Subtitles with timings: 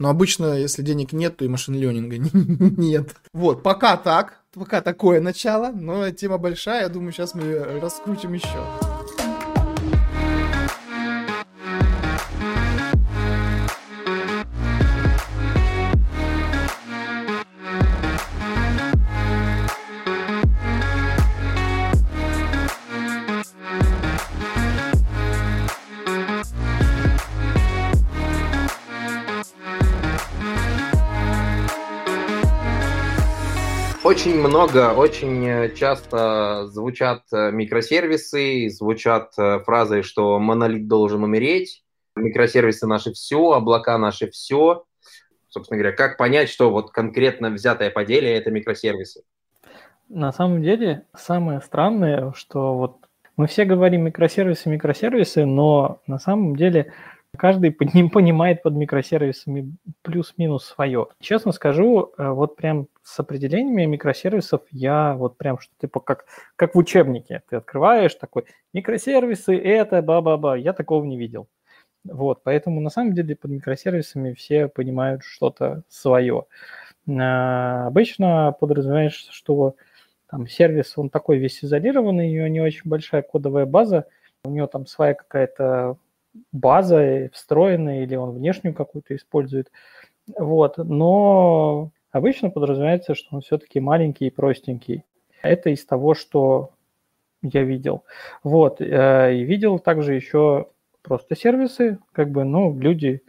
[0.00, 2.16] Но обычно, если денег нет, то и машин ленинга
[2.80, 3.14] нет.
[3.34, 8.89] Вот, пока так, пока такое начало, но тема большая, я думаю, сейчас мы раскрутим еще.
[34.20, 41.82] Очень много, очень э, часто звучат э, микросервисы, звучат э, фразы, что монолит должен умереть,
[42.16, 44.84] микросервисы наши все, облака наши все.
[45.48, 49.22] Собственно говоря, как понять, что вот конкретно взятое по деле это микросервисы?
[50.10, 52.98] На самом деле, самое странное, что вот
[53.38, 56.92] мы все говорим микросервисы, микросервисы, но на самом деле
[57.36, 61.08] Каждый под ним понимает под микросервисами плюс-минус свое.
[61.20, 66.74] Честно скажу, э, вот прям с определениями микросервисов я вот прям что типа как, как
[66.74, 67.42] в учебнике.
[67.48, 70.54] Ты открываешь такой, микросервисы это, ба-ба-ба.
[70.56, 71.48] Я такого не видел.
[72.04, 76.46] Вот, поэтому на самом деле под микросервисами все понимают что-то свое.
[77.08, 79.76] А, обычно подразумеваешь, что
[80.30, 84.06] там сервис, он такой весь изолированный, у него не очень большая кодовая база,
[84.44, 85.98] у него там своя какая-то
[86.52, 89.70] база встроенная или он внешнюю какую-то использует.
[90.38, 90.78] Вот.
[90.78, 95.04] Но обычно подразумевается, что он все-таки маленький и простенький.
[95.42, 96.70] Это из того, что
[97.42, 98.04] я видел.
[98.42, 98.80] Вот.
[98.80, 100.68] Э, и видел также еще
[101.02, 103.22] просто сервисы, как бы, ну, люди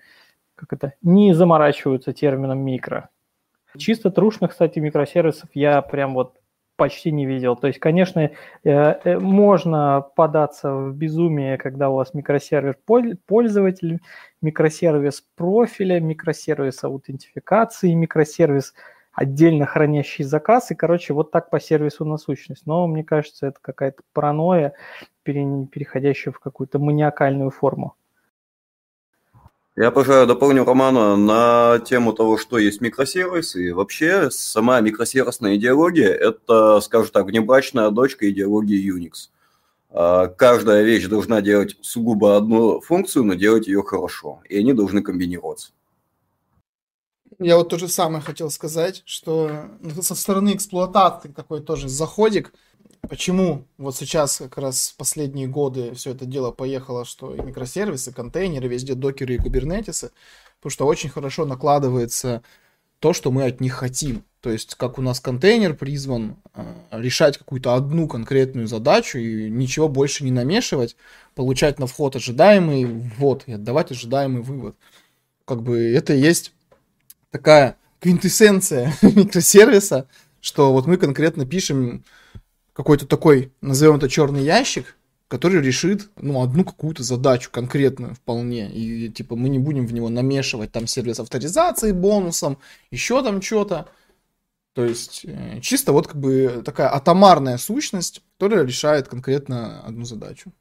[0.61, 3.09] как это, не заморачиваются термином микро.
[3.77, 6.35] Чисто трушных, кстати, микросервисов я прям вот
[6.75, 7.55] почти не видел.
[7.55, 8.31] То есть, конечно, э,
[8.63, 12.75] э, можно податься в безумие, когда у вас микросервис
[13.25, 13.99] пользователь,
[14.41, 18.73] микросервис профиля, микросервис аутентификации, микросервис
[19.13, 22.65] отдельно хранящий заказ, и, короче, вот так по сервису насущность.
[22.65, 24.73] Но мне кажется, это какая-то паранойя,
[25.23, 27.95] переходящая в какую-то маниакальную форму.
[29.77, 33.69] Я, пожалуй, дополню Романа на тему того, что есть микросервисы.
[33.69, 39.29] И вообще, сама микросервисная идеология– это, скажем так, внебрачная дочка идеологии Unix.
[39.89, 44.41] А, каждая вещь должна делать сугубо одну функцию, но делать ее хорошо.
[44.49, 45.71] И они должны комбинироваться.
[47.39, 49.67] Я вот то же самое хотел сказать, что
[50.01, 52.53] со стороны эксплуатации такой тоже заходик–
[53.11, 58.69] Почему вот сейчас как раз последние годы все это дело поехало, что и микросервисы, контейнеры,
[58.69, 60.11] везде докеры и кубернетисы,
[60.59, 62.41] потому что очень хорошо накладывается
[62.99, 64.23] то, что мы от них хотим.
[64.39, 69.89] То есть, как у нас контейнер призван э, решать какую-то одну конкретную задачу и ничего
[69.89, 70.95] больше не намешивать,
[71.35, 74.77] получать на вход ожидаемый ввод и отдавать ожидаемый вывод.
[75.43, 76.53] Как бы это и есть
[77.29, 80.07] такая квинтэссенция микросервиса,
[80.39, 82.05] что вот мы конкретно пишем
[82.81, 84.97] какой-то такой, назовем это черный ящик,
[85.27, 88.71] который решит, ну, одну какую-то задачу конкретную вполне.
[88.71, 92.57] И, типа, мы не будем в него намешивать там сервис авторизации бонусом,
[92.89, 93.87] еще там что-то.
[94.73, 100.51] То есть, э, чисто вот как бы такая атомарная сущность, которая решает конкретно одну задачу.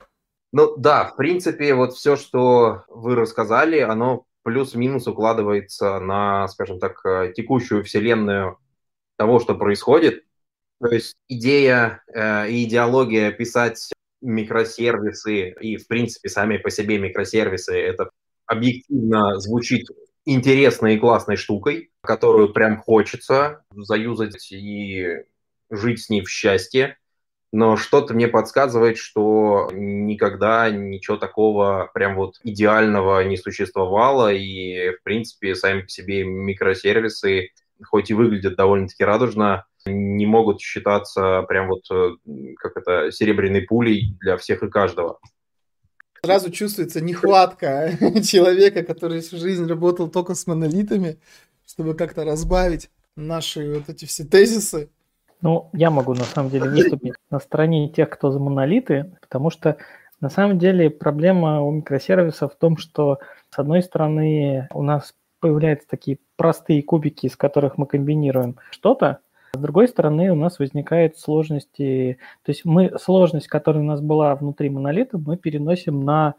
[0.53, 7.01] Ну да, в принципе, вот все, что вы рассказали, оно плюс-минус укладывается на, скажем так,
[7.07, 8.59] э, текущую вселенную
[9.17, 10.25] того, что происходит.
[10.81, 13.93] То есть идея э, и идеология писать
[14.23, 18.11] микросервисы и, в принципе, сами по себе микросервисы, это
[18.47, 19.87] объективно звучит
[20.25, 25.25] интересной и классной штукой, которую прям хочется заюзать и
[25.71, 26.97] жить с ней в счастье.
[27.53, 34.33] Но что-то мне подсказывает, что никогда ничего такого прям вот идеального не существовало.
[34.33, 37.51] И, в принципе, сами по себе микросервисы,
[37.85, 42.11] хоть и выглядят довольно-таки радужно, не могут считаться прям вот э,
[42.57, 45.19] как это серебряной пулей для всех и каждого.
[46.23, 47.93] Сразу чувствуется нехватка
[48.23, 51.19] человека, который всю жизнь работал только с монолитами,
[51.67, 54.91] чтобы как-то разбавить наши вот эти все тезисы.
[55.41, 59.79] Ну, я могу на самом деле выступить на стороне тех, кто за монолиты, потому что
[60.21, 63.19] на самом деле проблема у микросервисов в том, что
[63.49, 69.21] с одной стороны у нас появляются такие простые кубики, из которых мы комбинируем что-то,
[69.53, 74.35] с другой стороны, у нас возникают сложности, то есть мы сложность, которая у нас была
[74.37, 76.35] внутри монолита, мы переносим на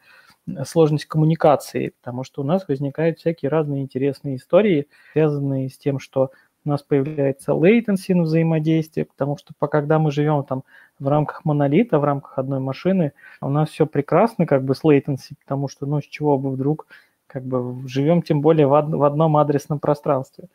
[0.66, 6.32] сложность коммуникации, потому что у нас возникают всякие разные интересные истории, связанные с тем, что
[6.64, 10.64] у нас появляется latency на взаимодействие, потому что когда мы живем там
[11.00, 15.34] в рамках монолита, в рамках одной машины, у нас все прекрасно как бы с latency,
[15.44, 16.88] потому что, ну, с чего бы вдруг
[17.32, 20.50] как бы живем тем более в, од- в одном адресном пространстве.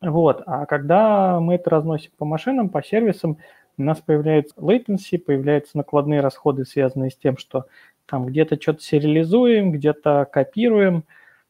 [0.00, 3.38] Вот, а когда мы это разносим по машинам, по сервисам,
[3.78, 7.66] у нас появляется latency, появляются накладные расходы, связанные с тем, что
[8.06, 11.04] там где-то что-то сериализуем, где-то копируем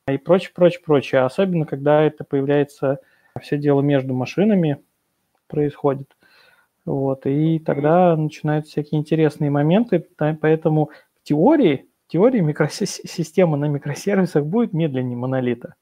[0.07, 1.23] и прочее, прочее, прочее.
[1.23, 2.99] Особенно, когда это появляется,
[3.41, 4.83] все дело между машинами
[5.47, 6.15] происходит.
[6.85, 10.07] Вот, и тогда начинаются всякие интересные моменты,
[10.41, 15.75] поэтому в теории, теории микросистема на микросервисах будет медленнее монолита.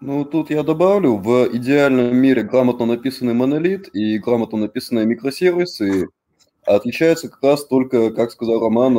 [0.00, 6.08] Ну, тут я добавлю, в идеальном мире грамотно написанный монолит и грамотно написанные микросервисы
[6.64, 8.98] отличаются как раз только, как сказал Роман,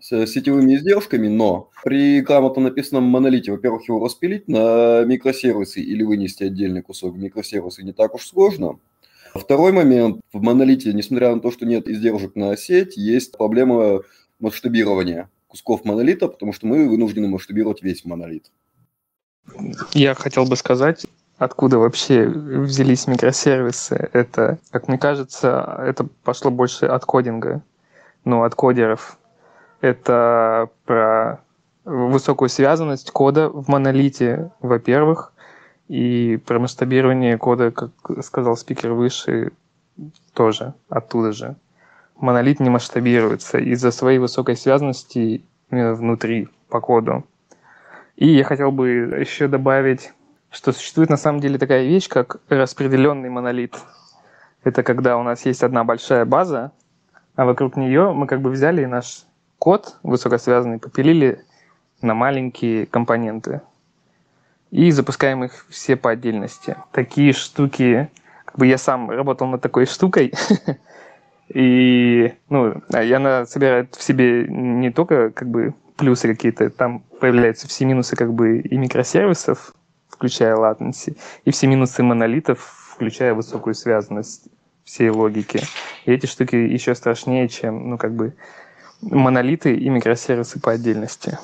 [0.00, 6.44] с сетевыми издержками, но при грамотно написанном монолите, во-первых, его распилить на микросервисы или вынести
[6.44, 8.78] отдельный кусок микросервисы не так уж сложно.
[9.34, 10.20] Второй момент.
[10.32, 14.00] В монолите, несмотря на то, что нет издержек на сеть, есть проблема
[14.40, 18.50] масштабирования кусков монолита, потому что мы вынуждены масштабировать весь монолит.
[19.92, 21.06] Я хотел бы сказать,
[21.38, 24.10] откуда вообще взялись микросервисы.
[24.12, 27.62] Это, как мне кажется, это пошло больше от кодинга,
[28.24, 29.18] ну, от кодеров.
[29.80, 31.40] Это про
[31.84, 35.32] высокую связанность кода в монолите, во-первых,
[35.88, 37.90] и про масштабирование кода, как
[38.22, 39.52] сказал спикер выше,
[40.34, 41.56] тоже оттуда же.
[42.20, 47.24] Монолит не масштабируется из-за своей высокой связанности внутри по коду.
[48.16, 50.12] И я хотел бы еще добавить,
[50.50, 53.74] что существует на самом деле такая вещь, как распределенный монолит.
[54.62, 56.72] Это когда у нас есть одна большая база,
[57.36, 59.24] а вокруг нее мы как бы взяли наш
[59.58, 61.42] код высокосвязанный, попилили
[62.02, 63.62] на маленькие компоненты
[64.70, 66.76] и запускаем их все по отдельности.
[66.92, 68.10] Такие штуки,
[68.44, 70.34] как бы я сам работал над такой штукой,
[71.52, 77.84] и ну, она собирает в себе не только как бы плюсы какие-то, там появляются все
[77.84, 79.74] минусы как бы и микросервисов,
[80.08, 82.60] включая latency, и все минусы монолитов,
[82.94, 84.48] включая высокую связанность
[84.84, 85.60] всей логики.
[86.04, 88.34] И эти штуки еще страшнее, чем, ну, как бы,
[89.02, 91.38] монолиты и микросервисы по отдельности.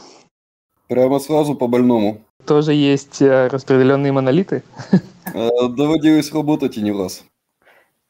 [0.88, 2.20] Прямо сразу по больному.
[2.44, 4.62] Тоже есть э, распределенные монолиты?
[5.34, 7.24] Э, доводилось работать и не раз.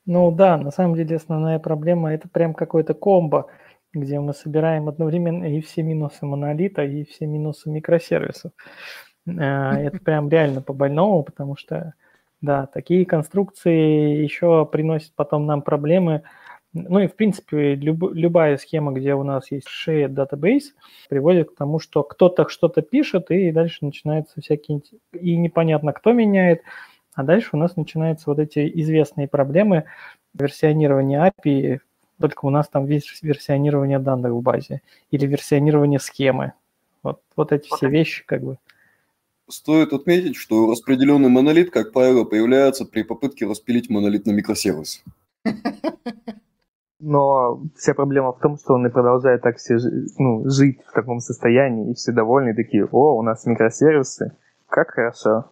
[0.06, 3.50] Ну да, на самом деле основная проблема это прям какой-то комбо
[4.00, 8.52] где мы собираем одновременно и все минусы монолита, и все минусы микросервисов.
[9.26, 11.94] Э, это прям реально по-больному, потому что,
[12.40, 16.22] да, такие конструкции еще приносят потом нам проблемы.
[16.72, 20.74] Ну и, в принципе, люб, любая схема, где у нас есть shared database,
[21.08, 24.82] приводит к тому, что кто-то что-то пишет, и дальше начинаются всякие...
[25.12, 26.60] И непонятно, кто меняет,
[27.16, 29.84] а дальше у нас начинаются вот эти известные проблемы
[30.34, 31.80] версионирования API,
[32.20, 36.52] только у нас там есть версионирование данных в базе или версионирование схемы.
[37.02, 38.58] Вот, вот эти все вещи как бы.
[39.48, 45.02] Стоит отметить, что распределенный монолит, как правило, появляется при попытке распилить монолит на микросервис.
[47.00, 49.78] Но вся проблема в том, что он и продолжает так все
[50.18, 54.32] ну, жить в таком состоянии, и все довольны, такие, о, у нас микросервисы,
[54.68, 55.50] как хорошо.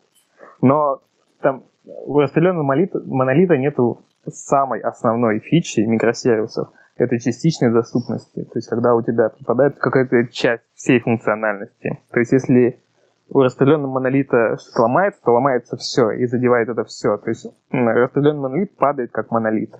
[0.60, 1.02] Но
[1.44, 8.42] там у распределенного монолита, монолита нету самой основной фичи микросервисов– это частичной доступности.
[8.44, 12.00] То есть, когда у тебя пропадает какая-то часть всей функциональности.
[12.10, 12.80] То есть, если
[13.28, 17.18] у распределенного монолита что-то ломается, то ломается все и задевает это все.
[17.18, 19.74] То есть, распределенный монолит падает как монолит.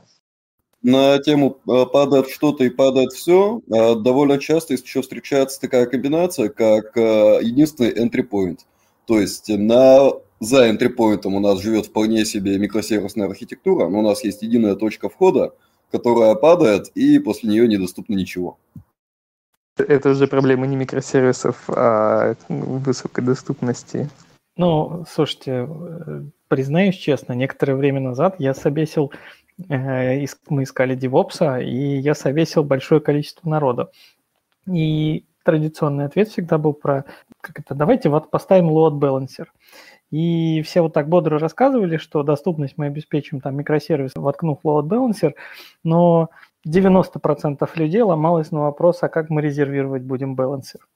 [0.82, 6.50] На тему э, падает что-то и падает все, э, довольно часто еще встречается такая комбинация,
[6.50, 8.58] как э, единственный entry point.
[9.06, 10.10] То есть на
[10.44, 15.08] за энтрипоинтом у нас живет вполне себе микросервисная архитектура, но у нас есть единая точка
[15.08, 15.54] входа,
[15.90, 18.58] которая падает, и после нее недоступно ничего.
[19.76, 24.08] Это уже проблема не микросервисов, а высокой доступности.
[24.56, 25.68] Ну, слушайте,
[26.48, 29.12] признаюсь честно, некоторое время назад я собесил,
[29.68, 33.90] э, мы искали DevOps, и я собесил большое количество народа.
[34.72, 37.04] И традиционный ответ всегда был про,
[37.40, 39.46] как это, давайте вот поставим load balancer.
[40.14, 45.34] И все вот так бодро рассказывали, что доступность мы обеспечим там микросервис, воткнув load balancer,
[45.82, 46.30] но
[46.64, 50.86] 90% людей ломалось на вопрос, а как мы резервировать будем балансер?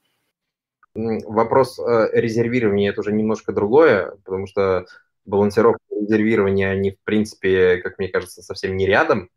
[0.94, 4.86] Вопрос э, резервирования– это уже немножко другое, потому что
[5.26, 9.30] балансировка и резервирование, они, в принципе, как мне кажется, совсем не рядом,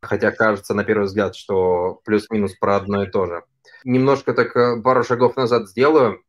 [0.00, 3.42] хотя кажется на первый взгляд, что плюс-минус про одно и то же.
[3.82, 6.22] Немножко так э, пару шагов назад сделаю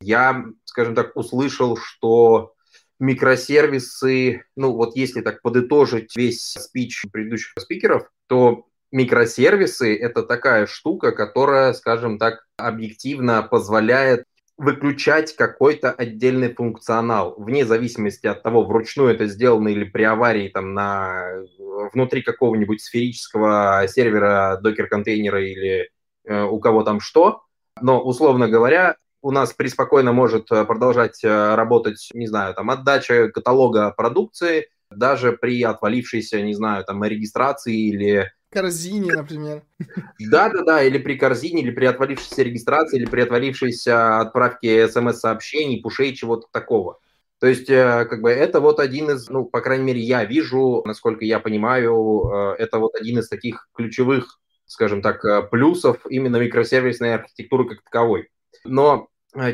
[0.00, 2.54] я, скажем так, услышал, что
[2.98, 11.12] микросервисы, ну вот если так подытожить весь спич предыдущих спикеров, то микросервисы– это такая штука,
[11.12, 14.24] которая, скажем так, объективно позволяет
[14.56, 20.74] выключать какой-то отдельный функционал, вне зависимости от того, вручную это сделано или при аварии там
[20.74, 21.42] на
[21.92, 25.90] внутри какого-нибудь сферического сервера, докер-контейнера или
[26.24, 27.42] э, у кого там что.
[27.80, 33.30] Но, условно говоря, у нас преспокойно может э, продолжать э, работать, не знаю, там отдача
[33.30, 39.62] каталога продукции, даже при отвалившейся, не знаю, там регистрации или корзине, например.
[40.20, 46.46] Да-да-да, или при корзине, или при отвалившейся регистрации, или при отвалившейся отправке смс-сообщений, пушей, чего-то
[46.52, 46.98] такого.
[47.40, 50.82] То есть, э, как бы, это вот один из, ну, по крайней мере, я вижу,
[50.84, 57.70] насколько я понимаю, это вот один из таких ключевых, скажем так, плюсов именно микросервисной архитектуры
[57.70, 58.28] как таковой.
[58.66, 59.08] Но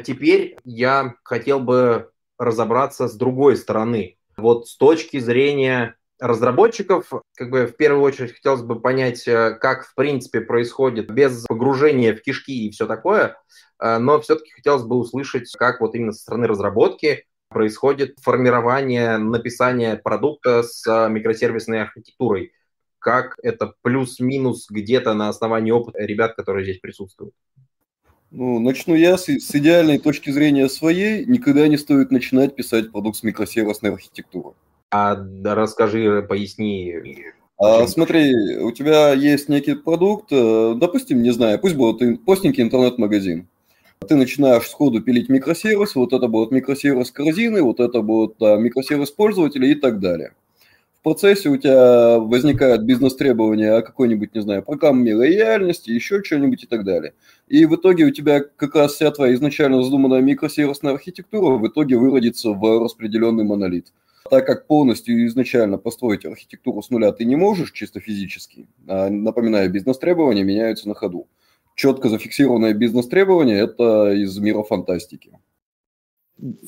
[0.05, 4.17] теперь я хотел бы разобраться с другой стороны.
[4.37, 9.87] Вот с точки зрения разработчиков, как бы в первую очередь хотелось бы понять, э, как
[9.87, 13.39] в принципе происходит без погружения в кишки и все такое,
[13.81, 19.97] э, но все-таки хотелось бы услышать, как вот именно со стороны разработки происходит формирование, написание
[19.97, 22.53] продукта с э, микросервисной архитектурой.
[22.99, 27.35] Как это плюс-минус где-то на основании опыта ребят, которые здесь присутствуют.
[28.31, 31.25] Ну, начну я с, с идеальной точки зрения своей.
[31.27, 34.55] Никогда не стоит начинать писать продукт с микросервисной архитектурой.
[34.91, 36.95] А расскажи, поясни.
[37.59, 43.49] А, смотри, у тебя есть некий продукт, э, допустим, не знаю, пусть будет простенький интернет-магазин.
[44.09, 49.11] Ты начинаешь сходу пилить микросервис, вот это будет микросервис корзины, вот это будет а, микросервис
[49.11, 50.33] пользователя и так далее.
[51.01, 56.67] В процессе у тебя возникают бизнес-требования о какой-нибудь, не знаю, программе лояльности, еще что-нибудь и
[56.67, 57.15] так далее.
[57.49, 61.97] И в итоге у тебя как раз вся твоя изначально задуманная микросервисная архитектура в итоге
[61.97, 63.93] выродится в распределенный монолит
[64.31, 69.71] так как полностью изначально построить архитектуру с нуля ты не можешь чисто физически, а, напоминаю,
[69.71, 71.27] бизнес-требования меняются на ходу.
[71.75, 75.39] Четко зафиксированное бизнес-требование– это из мира фантастики.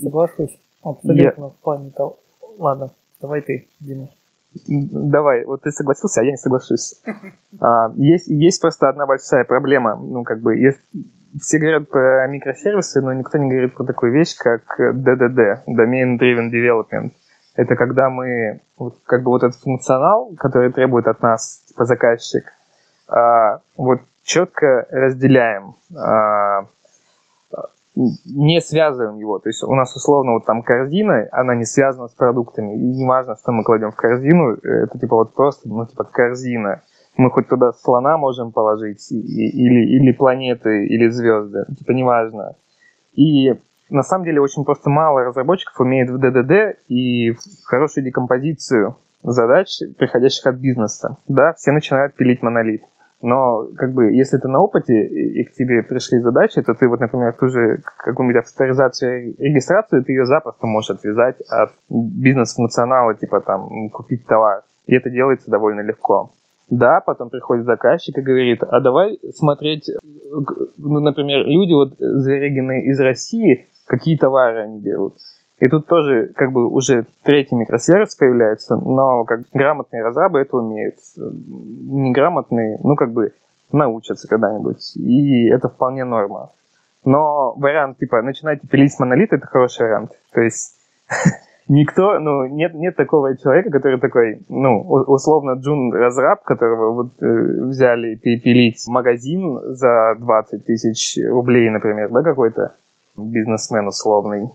[0.01, 2.13] Соглашусь абсолютно Я...
[2.59, 4.11] Ладно, давай ты, Дима.
[4.67, 7.01] Давай, вот ты согласился, а я не соглашусь.
[7.61, 9.95] А, есть, есть просто одна большая проблема.
[9.95, 10.81] Ну, как бы, есть,
[11.41, 16.51] все говорят про микросервисы, но никто не говорит про такую вещь, как DDD, Domain Driven
[16.51, 17.13] Development
[17.55, 22.53] это когда мы вот, как бы вот этот функционал, который требует от нас типа заказчик,
[23.09, 26.67] а, вот четко разделяем, а,
[27.95, 29.39] не связываем его.
[29.39, 32.75] То есть у нас условно вот там корзина, она не связана с продуктами.
[32.75, 36.83] И не важно, что мы кладем в корзину, это типа вот просто, ну типа корзина.
[37.17, 42.57] Мы хоть туда слона можем положить, или, или планеты, или звезды, типа неважно.
[43.13, 43.55] И
[43.91, 50.47] на самом деле очень просто мало разработчиков умеет в DDD и хорошую декомпозицию задач, приходящих
[50.47, 51.19] от бизнеса.
[51.29, 52.83] Да, все начинают пилить монолит.
[53.23, 56.99] Но, как бы, если ты на опыте, и к тебе пришли задачи, то ты вот,
[56.99, 63.91] например, ту же какую-нибудь авторизацию, регистрацию, ты ее запросто можешь отвязать от бизнес-функционала, типа там
[63.91, 64.63] купить товар.
[64.87, 66.33] И это делается довольно легко.
[66.69, 69.89] Да, потом приходит заказчик и говорит, а давай смотреть,
[70.79, 75.15] ну, например, люди вот зарегенные из России, какие товары они берут.
[75.63, 80.97] И тут тоже как бы уже третий микросервис появляется, но как грамотные разрабы это умеют.
[81.17, 83.33] Неграмотные, ну как бы
[83.71, 84.97] научатся когда-нибудь.
[84.97, 86.51] И это вполне норма.
[87.05, 90.11] Но вариант, типа, начинайте пилить с монолита, это хороший вариант.
[90.33, 90.75] То есть
[91.69, 97.27] никто, ну, нет, нет такого человека, который такой, ну, условно, джун разраб, которого вот э,
[97.67, 102.75] взяли пилить магазин за 20 тысяч рублей, например, да, какой-то
[103.17, 104.51] бизнесмен условный.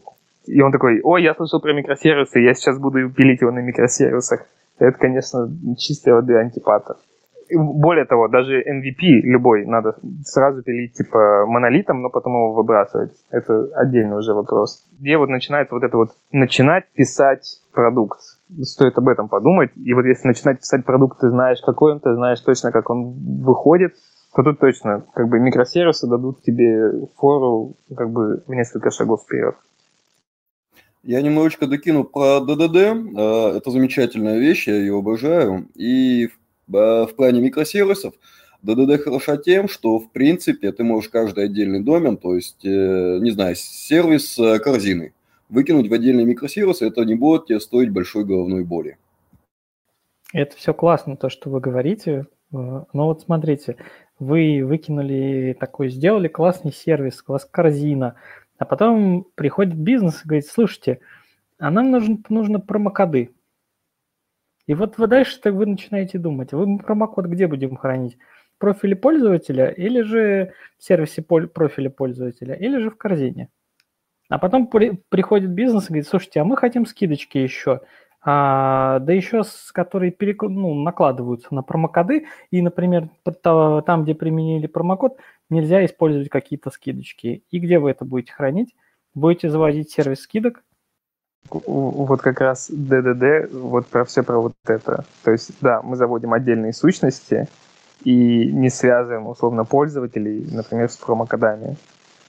[0.47, 4.45] И он такой, ой, я слышал про микросервисы, я сейчас буду пилить его на микросервисах.
[4.79, 6.97] Это, конечно, чистая воды антипатов.
[7.49, 13.11] Более того, даже MVP любой надо сразу пилить типа монолитом, но потом его выбрасывать.
[13.31, 14.85] Это отдельный уже вопрос.
[14.99, 18.19] Где вот начинается вот это вот начинать писать продукт.
[18.63, 19.71] Стоит об этом подумать.
[19.77, 23.13] И вот если начинать писать продукт, ты знаешь, какой он, ты знаешь точно, как он
[23.43, 23.93] выходит,
[24.35, 29.55] то тут точно как бы микросервисы дадут тебе фору как бы в несколько шагов вперед.
[31.07, 33.15] Я немножечко докину про DDD.
[33.15, 35.69] Э, это замечательная вещь, я ее обожаю.
[35.73, 36.27] И
[36.67, 38.13] в э, плане микросервисов
[38.61, 43.31] DDD хороша тем, что, в принципе, ты можешь каждый отдельный домен, то есть, э, не
[43.31, 45.13] знаю, сервис корзины,
[45.47, 48.97] выкинуть в отдельный микросервис, это не будет тебе стоить большой головной боли.
[50.33, 52.25] Это все классно, то, что вы говорите.
[52.51, 53.77] Но вот смотрите,
[54.19, 58.15] вы выкинули такой, сделали классный сервис, класс корзина,
[58.57, 60.99] а потом приходит бизнес и говорит, слушайте,
[61.59, 63.31] а нам нужен, нужно промокоды.
[64.65, 68.17] И вот вы дальше вы начинаете думать, вы промокод где будем хранить?
[68.55, 73.49] В профиле пользователя или же в сервисе профиля пользователя, или же в корзине?
[74.29, 77.81] А потом при, приходит бизнес и говорит, слушайте, а мы хотим скидочки еще.
[78.21, 80.41] А, да еще с которые перек...
[80.43, 82.25] ну, накладываются на промокоды.
[82.51, 83.09] И, например,
[83.41, 85.17] там, где применили промокод,
[85.49, 87.43] нельзя использовать какие-то скидочки.
[87.49, 88.75] И где вы это будете хранить?
[89.13, 90.63] Будете заводить сервис скидок?
[91.49, 95.05] Вот как раз DDD, вот про все про вот это.
[95.23, 97.47] То есть, да, мы заводим отдельные сущности
[98.03, 101.77] и не связываем, условно, пользователей, например, с промокодами.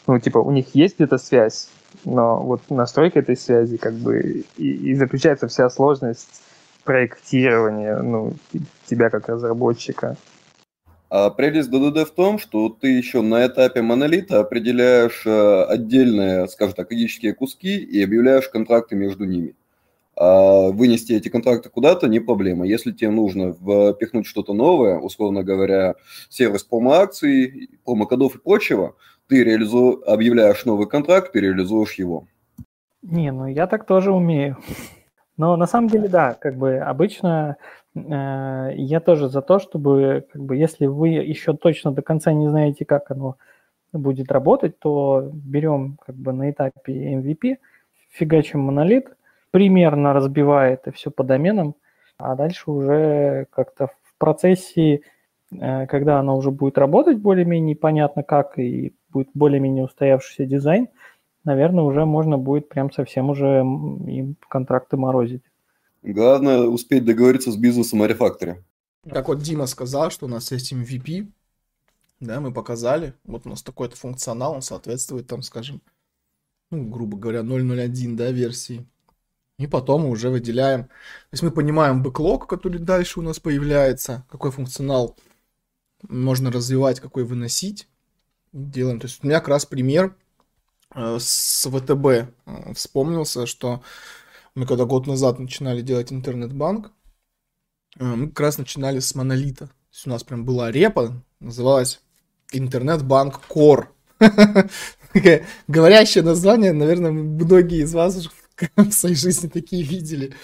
[0.06, 1.68] Ну, типа, у них есть где-то связь,
[2.04, 6.42] но вот настройка этой связи, как бы, и, и заключается вся сложность
[6.84, 8.32] проектирования, ну,
[8.86, 10.16] тебя как разработчика.
[11.10, 16.74] А прелесть DDD в том, что ты еще на этапе монолита определяешь э, отдельные, скажем
[16.74, 19.54] так, логические куски и объявляешь контракты между ними.
[20.16, 22.66] А вынести эти контракты куда-то не проблема.
[22.66, 25.94] Если тебе нужно впихнуть что-то новое, условно говоря,
[26.28, 28.96] сервис промо-акций, промокодов и прочего,
[29.28, 30.02] ты реализу...
[30.06, 32.26] объявляешь новый контракт, ты реализуешь его.
[33.00, 34.58] Не, ну я так тоже умею.
[35.38, 37.56] Но на самом деле, да, как бы обычно
[38.76, 42.84] я тоже за то, чтобы, как бы, если вы еще точно до конца не знаете,
[42.84, 43.36] как оно
[43.92, 47.56] будет работать, то берем как бы на этапе MVP,
[48.10, 49.06] фигачим монолит,
[49.50, 51.74] примерно разбивая это все по доменам,
[52.18, 55.02] а дальше уже как-то в процессе,
[55.52, 60.88] э, когда оно уже будет работать более-менее понятно как и будет более-менее устоявшийся дизайн,
[61.44, 65.42] наверное, уже можно будет прям совсем уже им контракты морозить.
[66.02, 68.64] Главное успеть договориться с бизнесом о рефакторе.
[69.08, 71.30] Как вот Дима сказал, что у нас есть MVP,
[72.20, 75.80] да, мы показали, вот у нас такой-то функционал, он соответствует там, скажем,
[76.70, 78.86] ну, грубо говоря, 0.01, да, версии.
[79.58, 84.24] И потом мы уже выделяем, то есть мы понимаем бэклог, который дальше у нас появляется,
[84.30, 85.16] какой функционал
[86.02, 87.88] можно развивать, какой выносить,
[88.52, 89.00] делаем.
[89.00, 90.14] То есть у меня как раз пример
[90.94, 92.28] э, с ВТБ э,
[92.74, 93.82] вспомнился, что
[94.58, 96.90] мы когда год назад начинали делать интернет-банк,
[97.98, 99.66] э, мы как раз начинали с монолита.
[99.66, 102.00] То есть у нас прям была репа, называлась
[102.50, 103.86] интернет-банк Core.
[105.68, 108.30] Говорящее название, наверное, многие из вас уже
[108.74, 110.34] в своей жизни такие видели.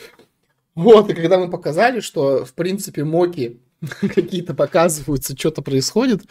[0.77, 3.61] Вот, и когда мы показали, что, в принципе, моки
[4.01, 6.23] какие-то показываются, что-то происходит,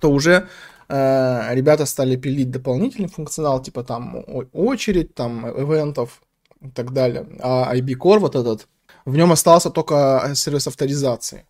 [0.00, 0.48] то уже
[0.88, 6.20] э, ребята стали пилить дополнительный функционал, типа там очередь, там ивентов
[6.60, 7.26] и так далее.
[7.40, 8.68] А IB Core вот этот,
[9.04, 11.46] в нем остался только сервис авторизации.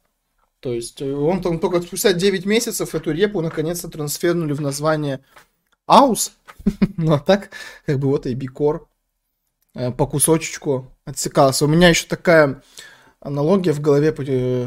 [0.61, 5.21] То есть э, он там только спустя 9 месяцев эту репу наконец-то трансфернули в название
[5.89, 6.33] AUS.
[6.97, 7.51] ну а так,
[7.87, 8.81] как бы вот IB Core
[9.75, 11.65] э, по кусочечку отсекался.
[11.65, 12.63] У меня еще такая
[13.21, 14.67] аналогия в голове э,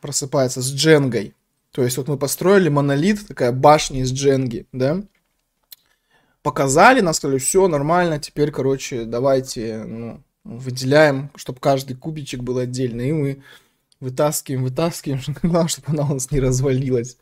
[0.00, 1.34] просыпается с Дженгой.
[1.72, 5.02] То есть вот мы построили монолит, такая башня из дженги, да,
[6.44, 13.00] показали, нас сказали, все нормально, теперь, короче, давайте, ну, выделяем, чтобы каждый кубичек был отдельно,
[13.00, 13.42] и мы
[13.98, 17.16] вытаскиваем, вытаскиваем, главное, чтобы она у нас не развалилась.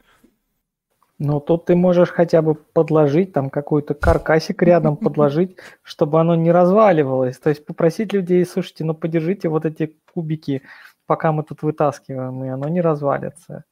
[1.18, 6.50] Ну, тут ты можешь хотя бы подложить там какой-то каркасик рядом подложить, чтобы оно не
[6.50, 7.38] разваливалось.
[7.38, 10.62] То есть попросить людей, слушайте, ну подержите вот эти кубики,
[11.06, 13.64] пока мы тут вытаскиваем, и оно не развалится.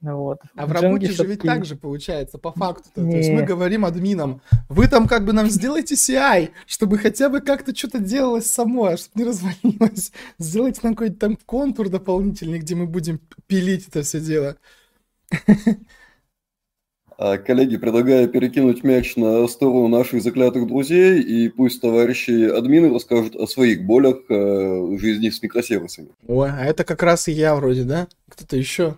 [0.00, 0.38] Вот.
[0.54, 2.88] А в, в работе же ведь так же получается, по факту.
[2.94, 3.10] -то.
[3.10, 7.40] То есть мы говорим админам, вы там как бы нам сделайте CI, чтобы хотя бы
[7.40, 10.12] как-то что-то делалось само, а чтобы не развалилось.
[10.38, 14.56] Сделайте нам какой-то там контур дополнительный, где мы будем пилить это все дело.
[17.20, 23.34] А, коллеги, предлагаю перекинуть мяч на сторону наших заклятых друзей, и пусть товарищи админы расскажут
[23.34, 26.10] о своих болях э, жизни с микросервисами.
[26.28, 28.06] Ой, а это как раз и я вроде, да?
[28.28, 28.94] Кто-то еще?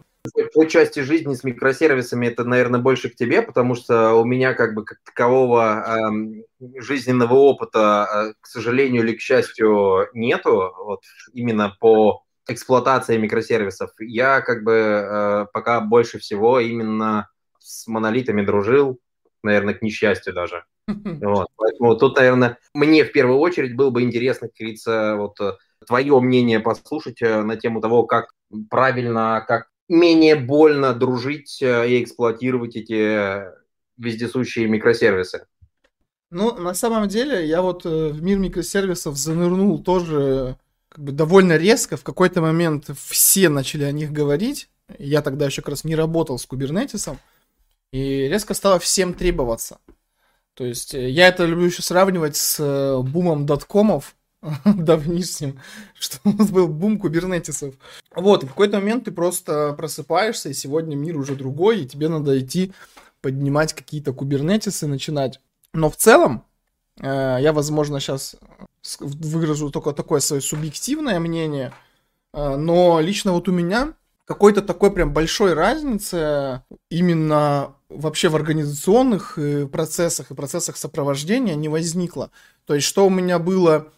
[0.55, 4.75] По части жизни с микросервисами это, наверное, больше к тебе, потому что у меня как
[4.75, 10.75] бы как такового э, жизненного опыта, э, к сожалению или к счастью, нету.
[10.79, 11.01] Вот
[11.33, 13.91] именно по эксплуатации микросервисов.
[13.99, 17.29] Я как бы э, пока больше всего именно
[17.59, 18.99] с монолитами дружил,
[19.43, 20.65] наверное, к несчастью даже.
[21.23, 21.49] Вот.
[21.57, 25.53] Поэтому тут, наверное, мне в первую очередь было бы интересно, как говорится, вот э,
[25.87, 28.33] твое мнение послушать э, на тему того, как
[28.69, 33.45] правильно, как менее больно дружить э, и эксплуатировать эти
[33.99, 35.47] вездесущие микросервисы?
[36.31, 40.57] Ну, на самом деле, я вот э, в мир микросервисов занырнул тоже
[40.89, 41.97] как бы довольно резко.
[41.97, 44.71] В какой-то момент все начали о них говорить.
[44.99, 47.19] Я тогда еще как раз не работал с кубернетисом.
[47.93, 49.79] И резко стало всем требоваться.
[50.55, 54.15] То есть э, я это люблю еще сравнивать с бумом доткомов,
[54.65, 55.61] давнишним,
[55.99, 57.75] что у нас был бум кубернетисов.
[58.15, 62.09] Вот, и в какой-то момент ты просто просыпаешься, и сегодня мир уже другой, и тебе
[62.09, 62.73] надо идти
[63.21, 65.41] поднимать какие-то кубернетисы, начинать.
[65.73, 66.45] Но в целом,
[67.01, 68.37] Э, я, возможно, сейчас
[69.01, 71.73] выражу только такое свое субъективное мнение,
[72.33, 73.95] э, но лично вот у меня
[74.27, 81.69] какой-то такой прям большой разницы именно вообще в организационных э, процессах и процессах сопровождения не
[81.69, 82.31] возникло.
[82.67, 83.89] То есть, что у меня было...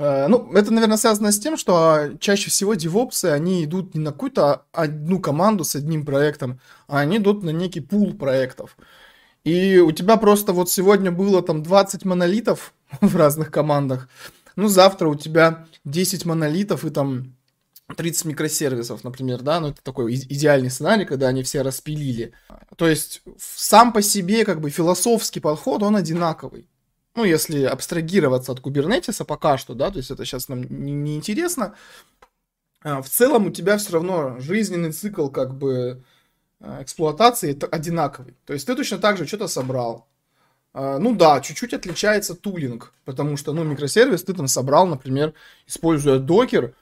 [0.00, 4.64] Ну, это, наверное, связано с тем, что чаще всего девопсы, они идут не на какую-то
[4.72, 6.58] одну команду с одним проектом,
[6.88, 8.78] а они идут на некий пул проектов.
[9.44, 14.08] И у тебя просто вот сегодня было там 20 монолитов в разных командах.
[14.56, 17.36] Ну, завтра у тебя 10 монолитов и там
[17.94, 22.32] 30 микросервисов, например, да, ну это такой идеальный сценарий, когда они все распилили.
[22.76, 26.68] То есть сам по себе как бы философский подход, он одинаковый.
[27.14, 31.74] Ну, если абстрагироваться от кубернетиса пока что, да, то есть это сейчас нам не, интересно.
[32.82, 36.02] А в целом у тебя все равно жизненный цикл как бы
[36.60, 38.36] Э, эксплуатации одинаковый.
[38.44, 40.06] То есть ты точно так же что-то собрал.
[40.74, 45.32] Э, ну да, чуть-чуть отличается тулинг, потому что, ну, микросервис ты там собрал, например,
[45.66, 46.74] используя докер,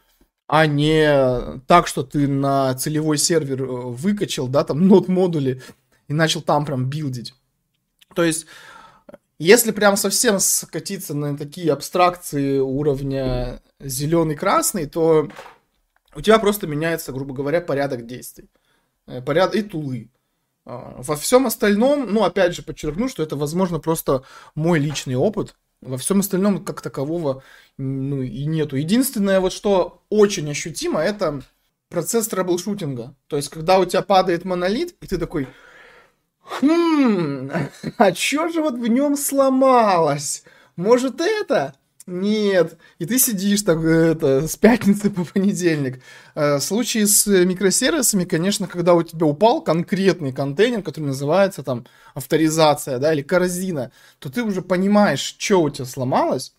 [0.48, 5.62] а не так, что ты на целевой сервер э, выкачал, да, там нод модули
[6.08, 7.34] и начал там прям билдить.
[8.14, 8.46] То есть,
[9.38, 15.30] если прям совсем скатиться на такие абстракции уровня зеленый-красный, то
[16.14, 18.50] у тебя просто меняется, грубо говоря, порядок действий.
[19.06, 20.10] Э, поряд и тулы.
[20.64, 24.24] А, во всем остальном, ну, опять же, подчеркну, что это, возможно, просто
[24.54, 25.54] мой личный опыт.
[25.80, 27.42] Во всем остальном, как такового,
[27.76, 28.76] ну, и нету.
[28.76, 31.42] Единственное, вот что очень ощутимо, это
[31.88, 33.14] процесс трэблшутинга.
[33.28, 35.46] То есть, когда у тебя падает монолит, и ты такой,
[36.48, 37.50] хм,
[37.98, 40.44] а чё же вот в нем сломалось?
[40.76, 41.74] Может это?
[42.06, 42.78] Нет.
[42.98, 46.00] И ты сидишь так это, с пятницы по понедельник.
[46.34, 51.86] Э, в случае с микросервисами, конечно, когда у тебя упал конкретный контейнер, который называется там
[52.14, 56.54] авторизация, да, или корзина, то ты уже понимаешь, что у тебя сломалось,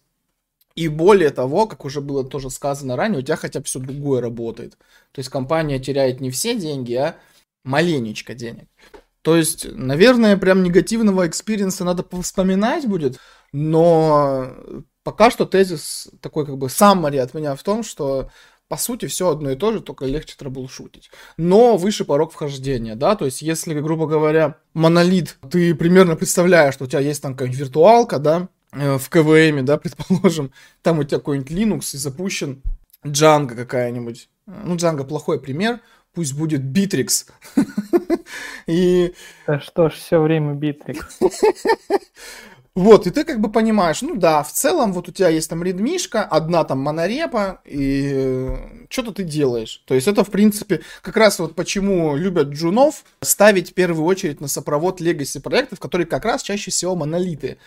[0.76, 4.22] и более того, как уже было тоже сказано ранее, у тебя хотя бы все другое
[4.22, 4.78] работает.
[5.12, 7.18] То есть компания теряет не все деньги, а
[7.64, 8.70] маленечко денег.
[9.30, 13.20] То есть, наверное, прям негативного экспириенса надо вспоминать будет,
[13.54, 14.48] но
[15.04, 18.32] пока что тезис такой как бы summary от меня в том, что
[18.68, 21.12] по сути, все одно и то же, только легче трэблшутить.
[21.38, 26.86] Но выше порог вхождения, да, то есть, если, грубо говоря, монолит, ты примерно представляешь, что
[26.86, 31.20] у тебя есть там какая-нибудь виртуалка, да, э, в КВМ, да, предположим, там у тебя
[31.20, 32.64] какой-нибудь Linux и запущен
[33.06, 34.28] Django какая-нибудь.
[34.48, 35.82] Ну, Django плохой пример,
[36.14, 37.28] пусть будет Bittrex.
[38.68, 39.14] И...
[39.48, 41.04] Да что ж, все время Bittrex.
[42.76, 45.64] Вот, и ты как бы понимаешь, ну да, в целом вот у тебя есть там
[45.64, 49.84] редмишка, одна там монорепа, и э, что-то ты делаешь.
[49.86, 54.40] То есть это, в принципе, как раз вот почему любят джунов ставить в первую очередь
[54.40, 57.58] на сопровод легаси проектов, которые как раз чаще всего монолиты.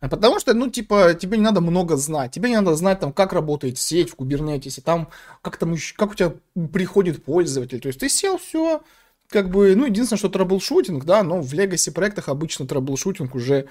[0.00, 2.32] Потому что, ну, типа, тебе не надо много знать.
[2.32, 5.08] Тебе не надо знать, там, как работает сеть в кубернетисе, там,
[5.40, 6.34] как там, как у тебя
[6.72, 7.80] приходит пользователь.
[7.80, 8.82] То есть ты сел, все,
[9.28, 13.66] как бы, ну, единственное, что troubleshooting, да, но в Legacy проектах обычно troubleshooting уже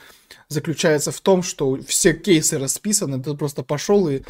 [0.50, 4.22] заключается в том, что все кейсы расписаны, ты просто пошел и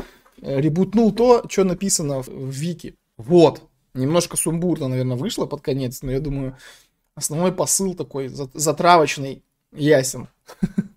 [0.42, 2.96] э, ребутнул то, что написано в Вики.
[3.18, 3.62] Вот.
[3.94, 6.58] Немножко сумбурно, наверное, вышло под конец, но я думаю,
[7.16, 10.28] основной посыл такой затравочный ясен.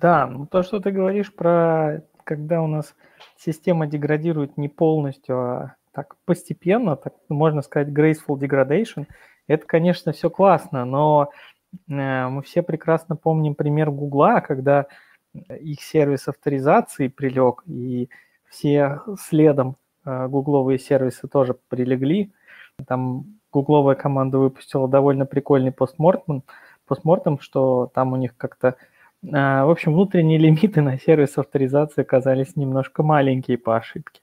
[0.00, 2.94] Да, ну то, что ты говоришь про, когда у нас
[3.36, 9.06] система деградирует не полностью, а так постепенно, так можно сказать, graceful degradation,
[9.46, 11.30] это, конечно, все классно, но
[11.88, 14.86] э, мы все прекрасно помним пример Гугла, когда
[15.34, 18.08] их сервис авторизации прилег, и
[18.48, 22.32] все следом э, гугловые сервисы тоже прилегли.
[22.86, 26.42] Там гугловая команда выпустила довольно прикольный постмортем,
[26.86, 28.76] постмортем что там у них как-то
[29.22, 34.20] в общем, внутренние лимиты на сервис авторизации оказались немножко маленькие по ошибке.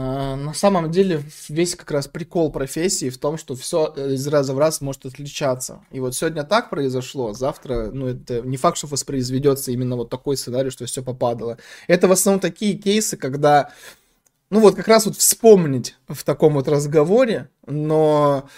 [0.00, 4.28] А, на самом деле весь как раз прикол профессии в том, что все э, из
[4.28, 5.80] раза в раз может отличаться.
[5.90, 10.36] И вот сегодня так произошло, завтра, ну, это не факт, что воспроизведется именно вот такой
[10.36, 11.58] сценарий, что все попадало.
[11.88, 13.72] Это в основном такие кейсы, когда,
[14.50, 18.48] ну вот как раз вот вспомнить в таком вот разговоре, но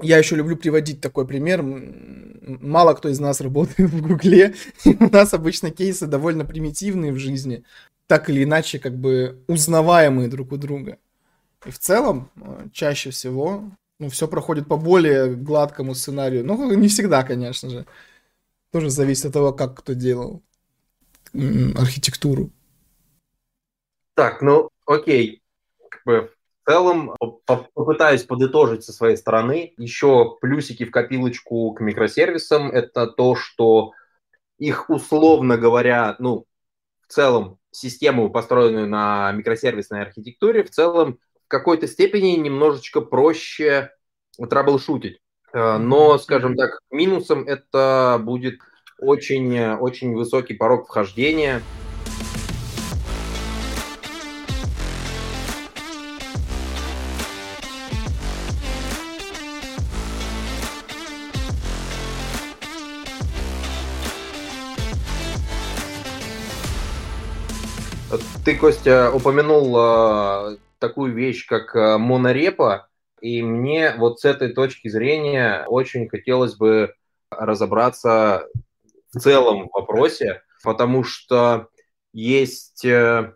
[0.00, 1.62] я еще люблю приводить такой пример.
[1.62, 4.54] Мало кто из нас работает в Гугле.
[4.84, 7.64] У нас обычно кейсы довольно примитивные в жизни
[8.06, 10.98] так или иначе как бы узнаваемые друг у друга.
[11.64, 16.44] И в целом, э, чаще всего, ну, все проходит по более гладкому сценарию.
[16.44, 17.86] Ну, не всегда, конечно же.
[18.70, 20.42] Тоже зависит от того, как кто делал
[21.32, 22.50] архитектуру.
[24.14, 25.40] Так, ну, окей.
[25.88, 26.30] Как бы
[26.62, 29.74] в целом попытаюсь подытожить со своей стороны.
[29.76, 33.92] Еще плюсики в копилочку к микросервисам– это то, что
[34.58, 36.46] их, условно говоря, ну,
[37.12, 43.90] целом систему, построенную на микросервисной архитектуре, в целом в какой-то степени немножечко проще
[44.50, 45.20] траблшутить.
[45.52, 48.60] Э, но, скажем так, минусом это будет
[48.98, 51.62] очень, очень высокий порог вхождения.
[68.52, 72.86] Ты, Костя, упомянул э, такую вещь, как э, монорепа,
[73.22, 76.92] и мне вот с этой точки зрения очень хотелось бы
[77.30, 78.46] разобраться
[79.14, 81.68] в целом вопросе, потому что
[82.12, 83.32] есть, э,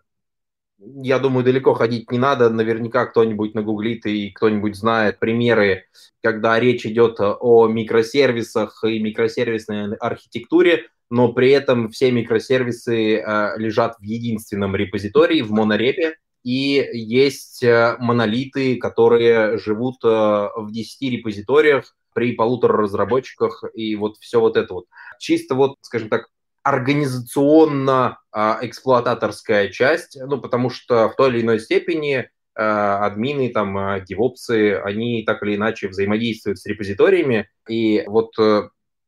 [0.79, 5.85] я думаю, далеко ходить не надо, наверняка кто-нибудь нагуглит и кто-нибудь знает примеры,
[6.23, 13.97] когда речь идет о микросервисах и микросервисной архитектуре, но при этом все микросервисы э, лежат
[13.99, 21.95] в единственном репозитории, в монорепе, и есть э, монолиты, которые живут э, в 10 репозиториях
[22.13, 24.87] при полутора разработчиках, и вот все вот это вот.
[25.19, 26.29] Чисто вот, скажем так,
[26.67, 35.23] организационно эксплуататорская часть, ну, потому что в той или иной степени админы, там, девопсы, они
[35.25, 38.35] так или иначе взаимодействуют с репозиториями, и вот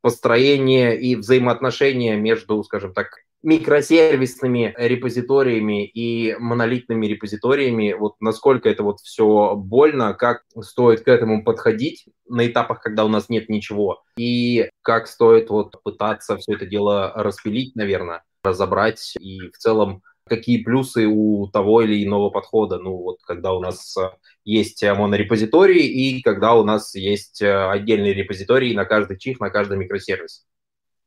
[0.03, 3.09] построение и взаимоотношения между, скажем так,
[3.43, 11.45] микросервисными репозиториями и монолитными репозиториями, вот насколько это вот все больно, как стоит к этому
[11.45, 16.67] подходить на этапах, когда у нас нет ничего, и как стоит вот пытаться все это
[16.67, 22.79] дело распилить, наверное, разобрать и в целом какие плюсы у того или иного подхода.
[22.79, 23.97] Ну, вот когда у нас
[24.45, 30.45] есть монорепозиторий и когда у нас есть отдельный репозиторий на каждый чих, на каждый микросервис.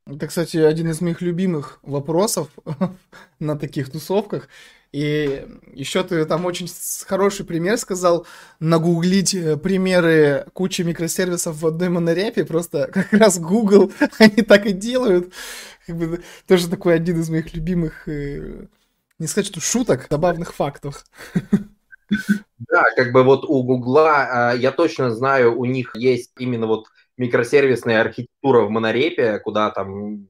[0.06, 2.48] Это, кстати, один из моих любимых вопросов
[3.38, 4.48] на таких тусовках.
[4.90, 6.68] И еще ты там очень
[7.06, 8.26] хороший пример сказал,
[8.60, 14.72] нагуглить э, примеры кучи микросервисов в одной монорепе, просто как раз Google, они так и
[14.72, 15.32] делают.
[15.86, 18.06] Как бы, тоже такой один из моих любимых
[19.22, 21.04] не сказать, что шуток, забавных фактов.
[22.58, 26.88] Да, как бы вот у Гугла, а, я точно знаю, у них есть именно вот
[27.16, 30.28] микросервисная архитектура в монорепе, куда там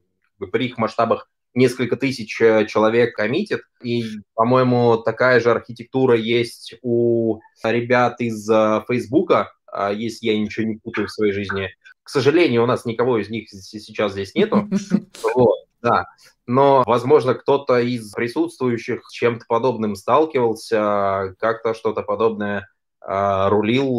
[0.51, 3.61] при их масштабах несколько тысяч э, человек коммитит.
[3.81, 10.65] И, по-моему, такая же архитектура есть у ребят из э, Фейсбука, а, если я ничего
[10.65, 11.69] не путаю в своей жизни.
[12.03, 14.67] К сожалению, у нас никого из них сейчас здесь нету.
[15.35, 16.05] Вот, да
[16.45, 22.67] но, возможно, кто-то из присутствующих с чем-то подобным сталкивался, как-то что-то подобное
[23.01, 23.95] э, рулил,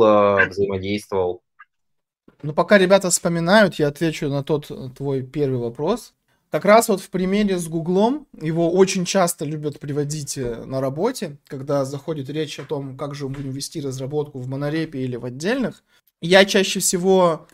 [0.47, 1.43] взаимодействовал.
[2.45, 6.13] Ну, пока ребята вспоминают, я отвечу на тот твой первый вопрос.
[6.51, 11.39] Как раз вот в примере с Гуглом, его очень часто любят приводить э, на работе,
[11.47, 15.25] когда заходит речь о том, как же мы будем вести разработку в монорепе или в
[15.25, 15.83] отдельных.
[16.21, 17.47] Я чаще всего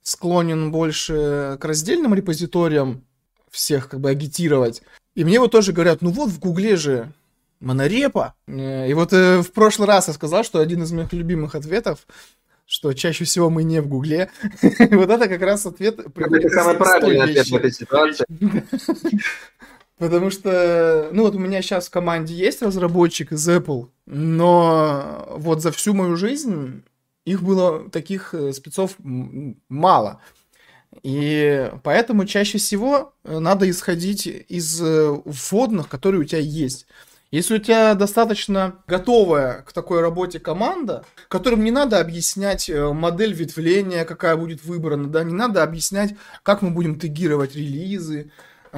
[0.00, 3.04] склонен больше к раздельным репозиториям,
[3.50, 4.80] всех как бы агитировать.
[5.14, 7.12] И мне вот тоже говорят, ну вот в Гугле же
[7.60, 8.34] монорепа.
[8.46, 12.06] И вот э, в прошлый раз я сказал, что один из моих любимых ответов,
[12.68, 14.30] что чаще всего мы не в Гугле.
[14.62, 15.98] вот это как раз ответ...
[15.98, 18.26] Это самый правильный ответ в этой ситуации.
[19.96, 25.60] Потому что, ну вот у меня сейчас в команде есть разработчик из Apple, но вот
[25.60, 26.84] за всю мою жизнь
[27.24, 28.96] их было таких э, спецов
[29.68, 30.20] мало.
[31.02, 36.86] И поэтому чаще всего э, надо исходить из э, вводных, которые у тебя есть.
[37.30, 43.34] Если у тебя достаточно готовая к такой работе команда, которым не надо объяснять э, модель
[43.34, 48.30] ветвления, какая будет выбрана, да, не надо объяснять, как мы будем тегировать релизы,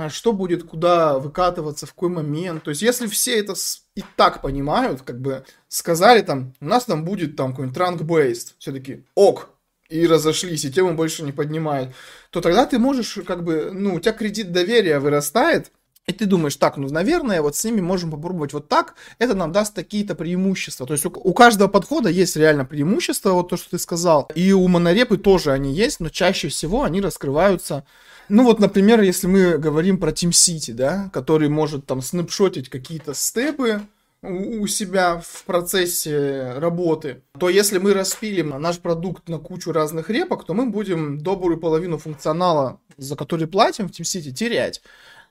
[0.08, 2.64] что будет куда выкатываться, в какой момент.
[2.64, 3.54] То есть, если все это
[3.94, 9.04] и так понимают, как бы сказали там, у нас там будет там какой-нибудь trunk-based, все-таки
[9.14, 9.50] ок,
[9.88, 11.94] и разошлись, и тему больше не поднимают,
[12.30, 15.72] то тогда ты можешь, как бы, ну, у тебя кредит доверия вырастает,
[16.06, 19.52] и ты думаешь, так, ну, наверное, вот с ними можем попробовать вот так, это нам
[19.52, 20.86] даст какие-то преимущества.
[20.86, 24.28] То есть у, у каждого подхода есть реально преимущества, вот то, что ты сказал.
[24.34, 27.84] И у монорепы тоже они есть, но чаще всего они раскрываются
[28.30, 33.12] ну вот, например, если мы говорим про Team City, да, который может там снапшотить какие-то
[33.12, 33.80] степы,
[34.22, 40.44] у себя в процессе работы, то если мы распилим наш продукт на кучу разных репок,
[40.44, 44.82] то мы будем добрую половину функционала, за который платим в TeamCity, терять.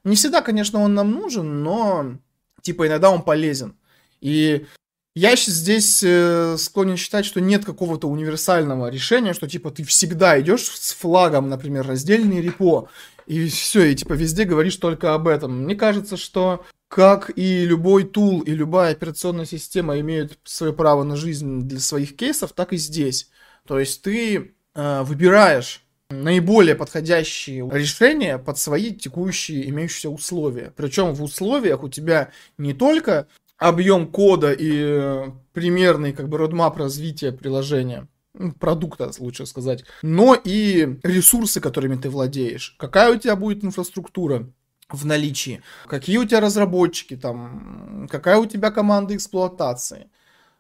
[0.04, 2.18] Не всегда, конечно, он нам нужен, но
[2.62, 3.76] типа иногда он полезен.
[4.22, 4.66] И
[5.16, 10.70] я здесь э, склонен считать, что нет какого-то универсального решения, что типа ты всегда идешь
[10.70, 12.90] с флагом, например, раздельный репо,
[13.26, 15.64] и все, и типа везде говоришь только об этом.
[15.64, 21.16] Мне кажется, что как и любой тул и любая операционная система имеют свое право на
[21.16, 23.30] жизнь для своих кейсов, так и здесь.
[23.68, 30.74] То есть ты э, выбираешь наиболее подходящие решения под свои текущие имеющиеся условия.
[30.76, 36.78] Причем в условиях у тебя не только объем кода и э, примерный как бы родмап
[36.78, 42.76] развития приложения, ну, продукта, лучше сказать, но и ресурсы, которыми ты владеешь.
[42.80, 44.48] Какая у тебя будет инфраструктура,
[44.89, 50.10] в наличии, какие у тебя разработчики там, какая у тебя команда эксплуатации,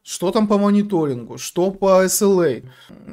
[0.03, 2.67] что там по мониторингу, что по SLA,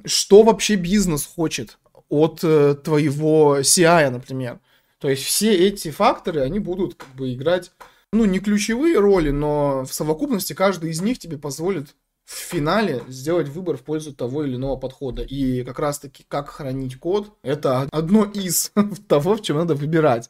[0.04, 4.60] что вообще бизнес хочет от э, твоего CI, например.
[4.98, 7.72] То есть все эти факторы, они будут как бы играть,
[8.12, 13.48] ну, не ключевые роли, но в совокупности каждый из них тебе позволит в финале сделать
[13.48, 15.22] выбор в пользу того или иного подхода.
[15.22, 18.72] И как раз-таки, как хранить код, это одно из
[19.08, 20.28] того, в чем надо выбирать.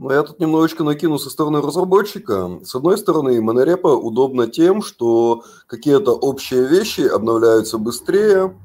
[0.00, 2.58] Но я тут немножечко накину со стороны разработчика.
[2.64, 8.56] С одной стороны, монорепа удобно тем, что какие-то общие вещи обновляются быстрее,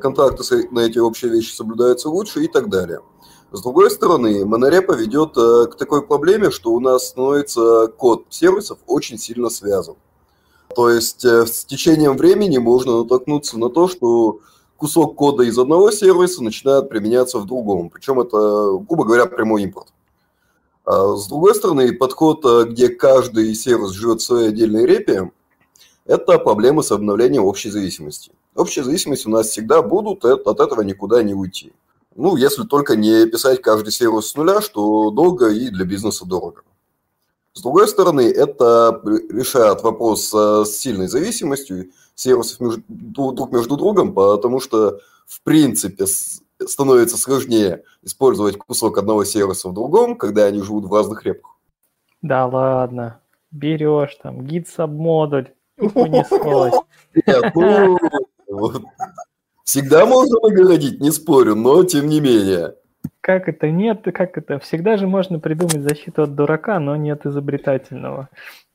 [0.00, 3.00] контракты на эти общие вещи соблюдаются лучше и так далее.
[3.52, 8.78] С другой стороны, монорепа ведет э, к такой проблеме, что у нас становится код сервисов
[8.86, 9.96] очень сильно связан.
[10.74, 14.40] То есть э, с течением времени можно натолкнуться на то, что
[14.78, 17.90] кусок кода из одного сервиса начинает применяться в другом.
[17.90, 19.92] Причем это, грубо говоря, прямой импорт.
[20.86, 25.30] А с другой стороны, подход, э, где каждый сервис живет в своей отдельной репе,
[26.06, 28.32] это проблема с обновлением общей зависимости.
[28.54, 31.72] Общие зависимости у нас всегда будут, от этого никуда не уйти.
[32.14, 36.62] Ну, если только не писать каждый сервис с нуля, что долго и для бизнеса дорого.
[37.54, 42.82] С другой стороны, это решает вопрос с сильной зависимостью сервисов между,
[43.32, 46.06] друг между другом, потому что, в принципе,
[46.58, 51.56] становится сложнее использовать кусок одного сервиса в другом, когда они живут в разных репках.
[52.22, 53.20] Да ладно.
[53.50, 56.74] Берешь там гид сабмодуль, понеслось.
[57.26, 57.98] Нет, ну,
[59.64, 62.74] всегда можно наградить, не спорю, но тем не менее.
[63.20, 64.02] Как это нет?
[64.12, 64.58] Как это?
[64.58, 68.28] Всегда же можно придумать защиту от дурака, но нет изобретательного.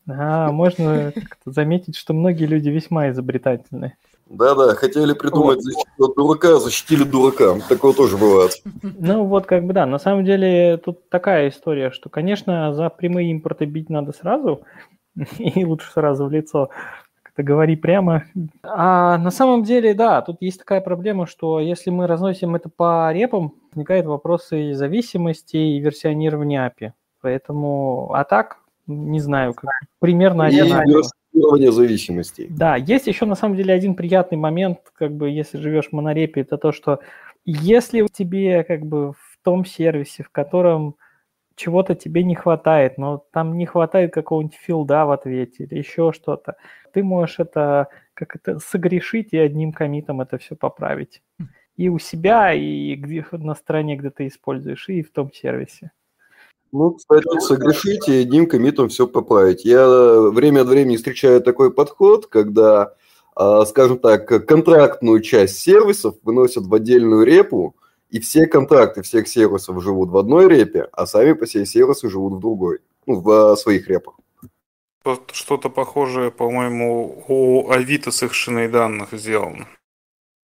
[0.10, 1.12] А, можно
[1.46, 3.98] заметить, что многие люди весьма изобретательны.
[4.30, 7.58] Да-да, хотели придумать защиту от дурака, защитили дурака.
[7.70, 8.62] Такое тоже бывает.
[8.82, 13.32] Ну вот как бы да, на самом деле тут такая история, что, конечно, за прямые
[13.32, 14.62] импорты бить надо сразу,
[15.38, 16.70] и лучше сразу в лицо.
[17.38, 18.24] Это говори прямо.
[18.64, 23.14] А на самом деле, да, тут есть такая проблема, что если мы разносим это по
[23.14, 26.94] репам, возникают вопросы зависимости и версионирования API.
[27.22, 29.70] Поэтому, а так, не знаю, как,
[30.00, 32.48] примерно одинаково уровня зависимостей.
[32.50, 36.42] Да, есть еще на самом деле один приятный момент, как бы если живешь в монорепе,
[36.42, 37.02] это то, что
[37.46, 40.96] если тебе как бы в том сервисе, в котором
[41.58, 46.56] чего-то тебе не хватает, но там не хватает какого-нибудь филда в ответе или еще что-то,
[46.94, 51.22] ты можешь это как это согрешить и одним комитом это все поправить.
[51.76, 55.92] И у себя, и где, на стороне, где ты используешь, и в том сервисе.
[56.72, 59.64] Ну, кстати, согрешите и одним комитом все поправить.
[59.64, 59.88] Я
[60.32, 62.94] время от времени встречаю такой подход, когда,
[63.36, 67.76] а, скажем так, контрактную часть сервисов выносят в отдельную репу,
[68.10, 72.34] и все контракты всех сервисов живут в одной репе, а сами по себе сервисы живут
[72.34, 74.16] в другой, ну, в своих репах.
[75.32, 79.68] Что-то похожее, по-моему, у Авито с их шиной данных сделано.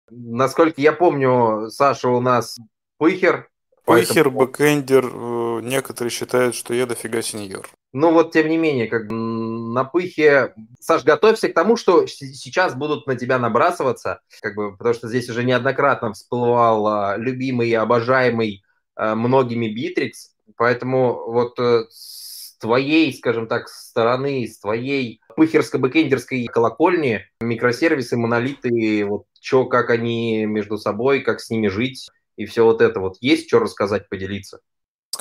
[0.09, 2.57] Насколько я помню, Саша у нас
[2.97, 3.49] пыхер,
[3.85, 4.39] Пыхер, Поэтому...
[4.39, 7.69] бэкэндер, э, некоторые считают, что я дофига сеньор.
[7.93, 10.55] Ну вот, тем не менее, как на пыхе...
[10.79, 15.29] Саш, готовься к тому, что сейчас будут на тебя набрасываться, как бы, потому что здесь
[15.29, 18.63] уже неоднократно всплывал а, любимый и обожаемый
[18.95, 27.27] а, многими Битрикс, поэтому вот а, с твоей, скажем так, стороны, с твоей пыхерско-бэкэндерской колокольни
[27.41, 32.81] микросервисы, монолиты, вот что, как они между собой, как с ними жить, и все вот
[32.81, 33.17] это вот.
[33.21, 34.61] Есть что рассказать, поделиться?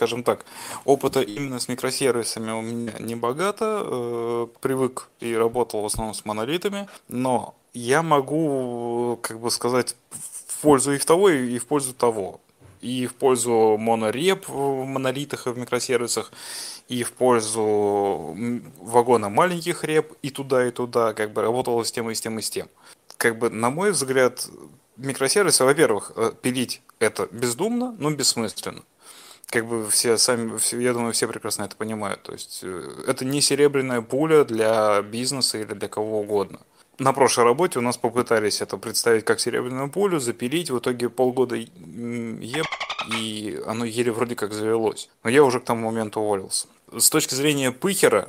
[0.03, 0.45] Скажем так,
[0.85, 6.25] опыта именно с микросервисами у меня не богато, э, привык и работал в основном с
[6.25, 11.95] монолитами, но я могу, как бы сказать, в пользу и в того, и в пользу
[11.95, 12.41] того.
[12.81, 16.33] И в пользу монореп в монолитах и в микросервисах,
[16.89, 18.37] и в пользу
[18.81, 22.41] вагона маленьких реп, и туда, и туда, как бы работал с тем, и с тем,
[22.41, 22.67] и с тем.
[23.19, 24.49] Как бы, на мой взгляд,
[24.97, 28.83] микросервисы, во-первых, э, пилить это бездумно, но бессмысленно.
[29.47, 32.23] Как бы все сами, я думаю, все прекрасно это понимают.
[32.23, 36.61] То есть э, это не серебряная пуля для бизнеса или для кого угодно.
[36.99, 41.57] На прошлой работе у нас попытались это представить как серебряную пулю, запилить, в итоге полгода
[41.57, 42.67] еб,
[43.13, 45.09] и оно еле вроде как завелось.
[45.25, 46.69] Но я уже к тому моменту уволился.
[46.97, 48.29] с точки зрения пыхера,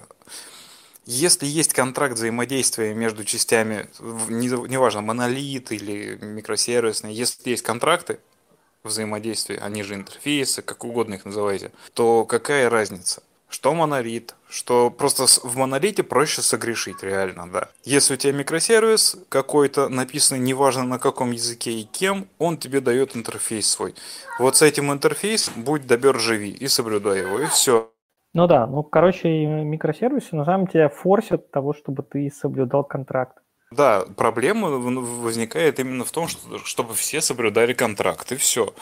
[1.05, 8.19] если есть контракт взаимодействия между частями, неважно, монолит или микросервисный, если есть контракты
[8.83, 13.23] взаимодействия, они же интерфейсы, как угодно их называйте, то какая разница?
[13.47, 17.69] Что монолит, что просто в монолите проще согрешить, реально, да.
[17.83, 23.15] Если у тебя микросервис какой-то, написанный неважно на каком языке и кем, он тебе дает
[23.15, 23.93] интерфейс свой.
[24.39, 27.91] Вот с этим интерфейсом будь добер, живи и соблюдай его, и все.
[28.33, 33.37] Ну да, ну, короче, микросервисы на самом деле форсят того, чтобы ты соблюдал контракт.
[33.75, 38.73] Да, проблема возникает именно в том, что, чтобы все соблюдали контракт, и все.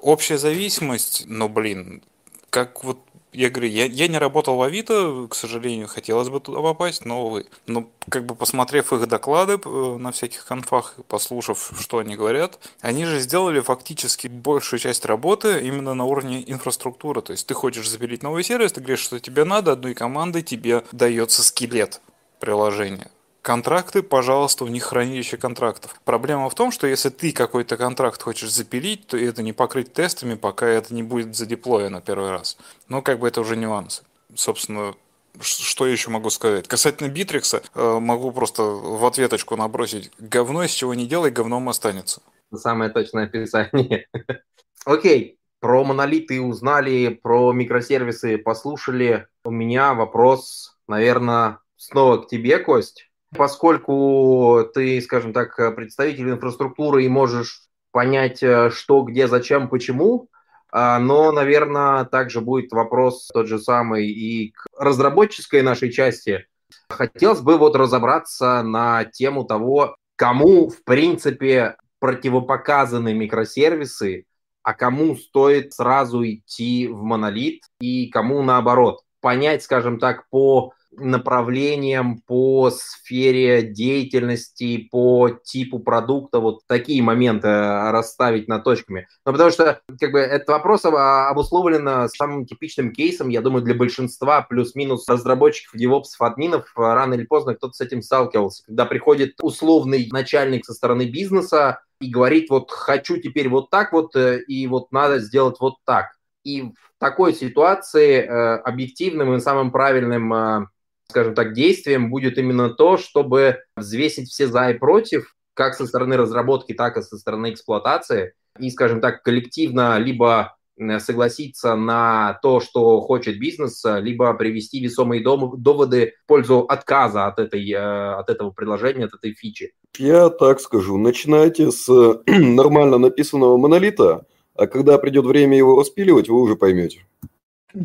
[0.00, 2.02] Общая зависимость, ну, блин,
[2.50, 2.98] как вот
[3.32, 7.26] я говорю, я, я не работал в Авито, к сожалению, хотелось бы туда попасть, но,
[7.26, 7.46] увы.
[7.66, 13.04] Но как бы посмотрев их доклады э, на всяких конфах, послушав, что они говорят, они
[13.04, 17.20] же сделали фактически большую часть работы именно на уровне инфраструктуры.
[17.20, 20.82] То есть ты хочешь запилить новый сервис, ты говоришь, что тебе надо, одной командой тебе
[20.92, 22.00] дается скелет
[22.40, 23.10] приложения.
[23.42, 26.00] Контракты, пожалуйста, у них хранилище контрактов.
[26.04, 30.34] Проблема в том, что если ты какой-то контракт хочешь запилить, то это не покрыть тестами,
[30.34, 32.58] пока это не будет задеплоено первый раз.
[32.88, 34.02] Но как бы это уже нюансы.
[34.34, 34.94] Собственно,
[35.40, 36.68] что я еще могу сказать?
[36.68, 40.10] Касательно Битрикса, э, могу просто в ответочку набросить.
[40.18, 42.20] Говно, из чего не делай, говном останется.
[42.54, 44.08] Самое точное описание.
[44.84, 49.26] Окей, про монолиты узнали, про микросервисы послушали.
[49.44, 53.07] У меня вопрос, наверное, снова к тебе, Кость.
[53.36, 60.28] Поскольку ты, скажем так, представитель инфраструктуры и можешь понять, э, что, где, зачем, почему,
[60.70, 66.46] а, но, наверное, также будет вопрос тот же самый и к разработческой нашей части.
[66.90, 74.24] Хотелось бы вот разобраться на тему того, кому, в принципе, противопоказаны микросервисы,
[74.62, 79.00] а кому стоит сразу идти в монолит и кому наоборот.
[79.20, 87.90] Понять, скажем так, по направлениям, по сфере деятельности, по типу продукта, вот такие моменты э,
[87.90, 89.06] расставить на точками.
[89.24, 94.42] Ну, потому что, как бы, этот вопрос обусловлен самым типичным кейсом, я думаю, для большинства
[94.42, 98.64] плюс-минус разработчиков, девопсов, админов, э, рано или поздно кто-то с этим сталкивался.
[98.66, 104.14] Когда приходит условный начальник со стороны бизнеса и говорит, вот, хочу теперь вот так вот,
[104.16, 106.06] э, и вот надо сделать вот так.
[106.44, 110.66] И в такой ситуации э, объективным и самым правильным э,
[111.10, 116.16] скажем так, действием будет именно то, чтобы взвесить все за и против, как со стороны
[116.16, 120.54] разработки, так и со стороны эксплуатации, и, скажем так, коллективно либо
[120.98, 127.68] согласиться на то, что хочет бизнес, либо привести весомые доводы в пользу отказа от, этой,
[127.68, 129.72] э, от этого предложения, от этой фичи.
[129.96, 131.88] Я так скажу, начинайте с
[132.26, 137.00] нормально написанного монолита, а когда придет время его распиливать, вы уже поймете.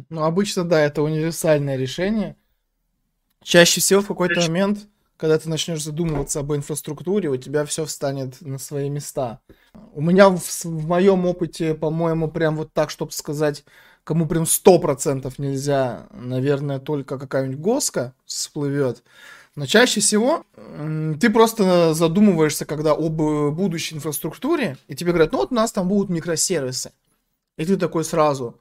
[0.10, 2.36] Ну, обычно, да, это универсальное решение.
[3.44, 4.88] Чаще всего в какой-то момент,
[5.18, 9.40] когда ты начнешь задумываться об инфраструктуре, у тебя все встанет на свои места.
[9.94, 13.64] У меня в, в моем опыте, по-моему, прям вот так, чтобы сказать,
[14.04, 19.04] кому прям сто процентов нельзя, наверное, только какая-нибудь госка всплывет.
[19.56, 20.46] Но чаще всего
[21.22, 23.16] ты просто задумываешься, когда об
[23.54, 26.92] будущей инфраструктуре, и тебе говорят, ну вот у нас там будут микросервисы.
[27.58, 28.60] И ты такой сразу,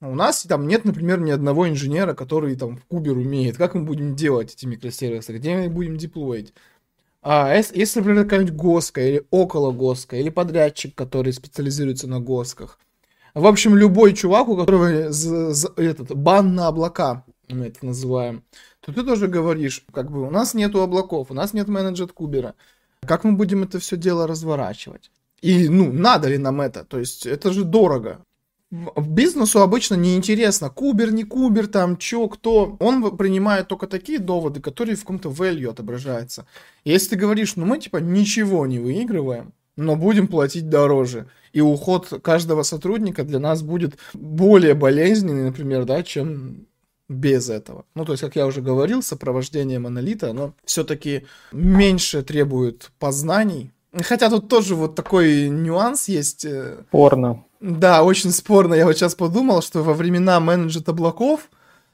[0.00, 3.56] у нас там нет, например, ни одного инженера, который там в Кубер умеет.
[3.56, 5.32] Как мы будем делать эти микросервисы?
[5.36, 6.54] Где мы будем деплоить?
[7.20, 12.78] А если, например, какая-нибудь госка или около госка, или подрядчик, который специализируется на госках.
[13.34, 18.42] В общем, любой чувак, у которого з- з- этот, бан на облака, мы это называем,
[18.80, 22.54] то ты тоже говоришь, как бы у нас нету облаков, у нас нет менеджер Кубера.
[23.06, 25.10] Как мы будем это все дело разворачивать?
[25.40, 26.84] И, ну, надо ли нам это?
[26.84, 28.24] То есть, это же дорого
[28.70, 32.76] бизнесу обычно неинтересно, кубер, не кубер, там, чё, кто.
[32.80, 36.46] Он принимает только такие доводы, которые в каком-то value отображаются.
[36.84, 41.28] Если ты говоришь, ну мы типа ничего не выигрываем, но будем платить дороже.
[41.52, 46.66] И уход каждого сотрудника для нас будет более болезненный, например, да, чем
[47.08, 47.86] без этого.
[47.94, 53.70] Ну, то есть, как я уже говорил, сопровождение монолита, оно все-таки меньше требует познаний.
[54.02, 56.44] Хотя тут тоже вот такой нюанс есть.
[56.44, 57.44] Э, Порно.
[57.60, 58.74] Да, очень спорно.
[58.74, 61.50] Я вот сейчас подумал, что во времена менеджера облаков,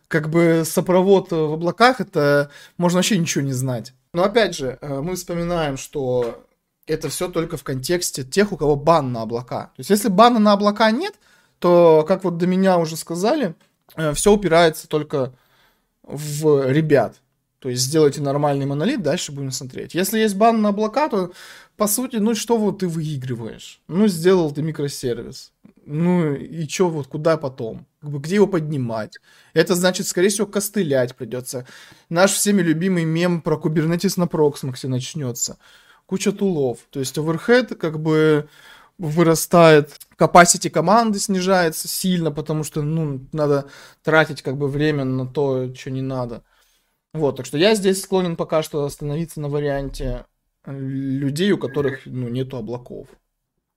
[0.08, 3.94] как бы сопровод в облаках, это можно вообще ничего не знать.
[4.12, 6.44] Но опять же, э, мы вспоминаем, что
[6.86, 9.72] это все только в контексте тех, у кого бан на облака.
[9.76, 11.14] То есть, если бана на облака нет,
[11.58, 13.54] то, как вот до меня уже сказали,
[13.96, 15.32] э, все упирается только
[16.02, 17.16] в ребят.
[17.58, 19.94] То есть сделайте нормальный монолит, дальше будем смотреть.
[19.94, 21.32] Если есть бан на облака, то
[21.78, 23.80] по сути, ну что вот ты выигрываешь?
[23.88, 25.53] Ну, сделал ты микросервис.
[25.86, 27.86] Ну и чё, вот куда потом?
[28.02, 29.18] Где его поднимать?
[29.52, 31.66] Это значит, скорее всего, костылять придется.
[32.08, 35.58] Наш всеми любимый мем про Kubernetes на Proxmox начнется.
[36.06, 36.78] Куча тулов.
[36.90, 38.48] То есть overhead как бы
[38.98, 43.68] вырастает, capacity команды снижается сильно, потому что, ну, надо
[44.02, 46.44] тратить как бы время на то, что не надо.
[47.12, 50.26] Вот, так что я здесь склонен пока что остановиться на варианте
[50.66, 53.08] людей, у которых, ну, нету облаков.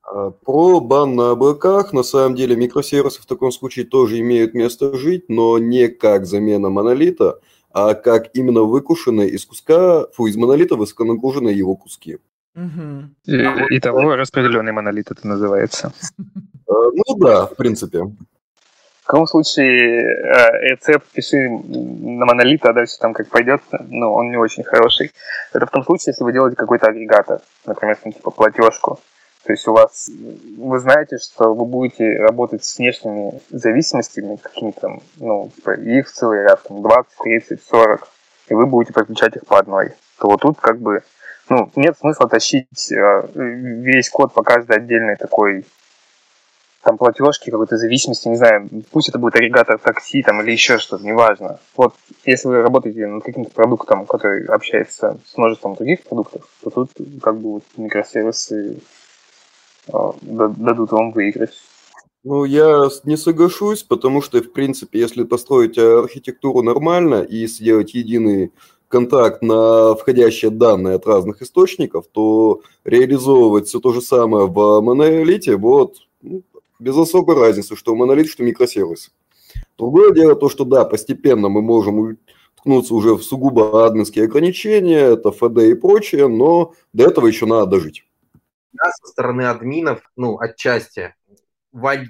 [0.08, 4.96] А, про бан на облаках, на самом деле, микросервисы в таком случае тоже имеют место
[4.96, 7.40] жить, но не как замена монолита,
[7.72, 12.20] а как именно выкушенные из куска, фу, из монолита высоконагруженные его куски.
[12.56, 13.10] Угу.
[13.26, 15.94] И, и того распределенный монолит это называется.
[16.68, 18.04] А, ну да, в принципе.
[18.04, 24.32] В каком случае э, рецепт пиши на монолит, а дальше там как пойдет, ну, он
[24.32, 25.12] не очень хороший.
[25.54, 29.00] Это в том случае, если вы делаете какой-то агрегатор, например, типа платежку.
[29.48, 30.10] То есть у вас,
[30.58, 36.64] вы знаете, что вы будете работать с внешними зависимостями, какими-то ну, типа, их целый ряд,
[36.64, 38.10] там, 20, 30, 40,
[38.50, 39.94] и вы будете подключать их по одной.
[40.20, 41.02] То вот тут как бы,
[41.48, 45.66] ну, нет смысла тащить э, весь код по каждой отдельной такой
[46.84, 51.06] там платежки, какой-то зависимости, не знаю, пусть это будет агрегатор такси там или еще что-то,
[51.06, 51.60] неважно.
[51.78, 51.96] Вот
[52.26, 56.92] если вы работаете над каким-то продуктом, который общается с множеством других продуктов, то тут
[57.22, 58.82] как бы вот микросервисы
[60.22, 61.54] дадут вам выиграть.
[62.24, 68.52] Ну, я не соглашусь, потому что, в принципе, если построить архитектуру нормально и сделать единый
[68.90, 75.58] контакт на входящие данные от разных источников, то реализовывать все то же самое в монолите
[75.58, 76.42] вот ну,
[76.80, 79.12] без особой разницы, что монолит, что микросервис.
[79.78, 82.18] Другое дело то, что да, постепенно мы можем
[82.58, 87.72] ткнуться уже в сугубо админские ограничения, это FD и прочее, но до этого еще надо
[87.72, 88.07] дожить
[88.76, 91.16] со стороны админов, ну, отчасти.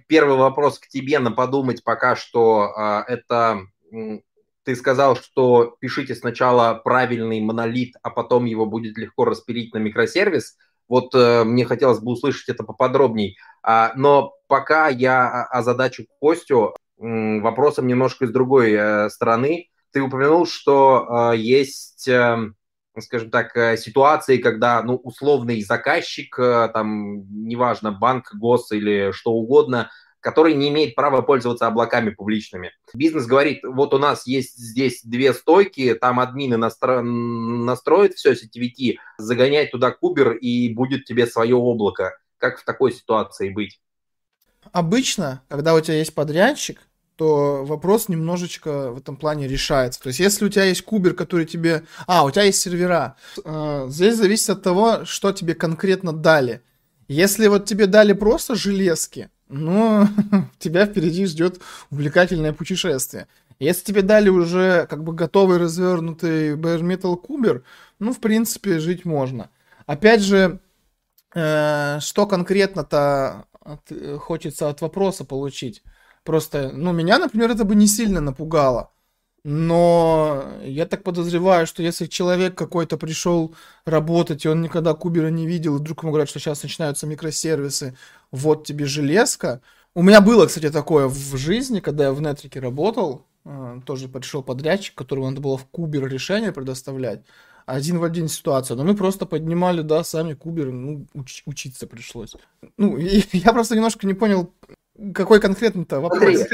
[0.07, 2.73] Первый вопрос к тебе на подумать пока что.
[2.75, 3.61] А, это
[4.67, 10.57] ты сказал, что пишите сначала правильный монолит, а потом его будет легко распилить на микросервис.
[10.89, 13.37] Вот э, мне хотелось бы услышать это поподробней.
[13.63, 19.69] А, но пока я озадачу Костю э, вопросом немножко из другой э, стороны.
[19.91, 22.07] Ты упомянул, что э, есть...
[22.09, 22.51] Э,
[23.01, 29.31] скажем так, э, ситуации, когда, ну, условный заказчик, э, там, неважно, банк, гос или что
[29.31, 29.89] угодно,
[30.19, 32.71] который не имеет права пользоваться облаками публичными.
[32.93, 37.01] Бизнес говорит, вот у нас есть здесь две стойки, там админы настро...
[37.01, 42.17] настроят все CTVT, загоняй туда кубер, и будет тебе свое облако.
[42.37, 43.79] Как в такой ситуации быть?
[44.71, 46.79] Обычно, когда у тебя есть подрядчик,
[47.17, 49.99] то вопрос немножечко в этом плане решается.
[49.99, 51.83] То есть, если у тебя есть кубер, который тебе...
[52.05, 53.15] А, у тебя есть сервера.
[53.43, 56.61] Э, здесь зависит от того, что тебе конкретно дали.
[57.07, 60.07] Если вот тебе дали просто железки, ну,
[60.59, 61.59] тебя впереди ждет
[61.89, 63.27] увлекательное путешествие.
[63.57, 67.63] Если тебе дали уже как бы готовый развернутый bare metal кубер,
[67.97, 69.49] ну, в принципе, жить можно.
[69.87, 70.59] Опять же,
[71.33, 75.81] э, что конкретно-то от, хочется от вопроса получить?
[76.27, 78.91] Просто, ну, меня, например, это бы не сильно напугало.
[79.45, 83.55] Но я так подозреваю, что если человек какой-то пришел
[83.85, 87.95] работать, и он никогда кубера не видел, и вдруг ему говорят, что сейчас начинаются микросервисы,
[88.29, 89.61] вот тебе железка.
[89.95, 94.43] У меня было, кстати, такое в жизни, когда я в Нетрике работал, э, тоже пришел
[94.43, 97.23] подрядчик, которому надо было в кубер решение предоставлять.
[97.65, 98.75] Один в один ситуация.
[98.75, 102.33] Но мы просто поднимали, да, сами кубер, ну, уч- учиться пришлось.
[102.75, 102.97] Ну,
[103.31, 104.51] я просто немножко не понял,
[105.13, 106.21] какой конкретно-то вопрос?
[106.21, 106.47] Смотри,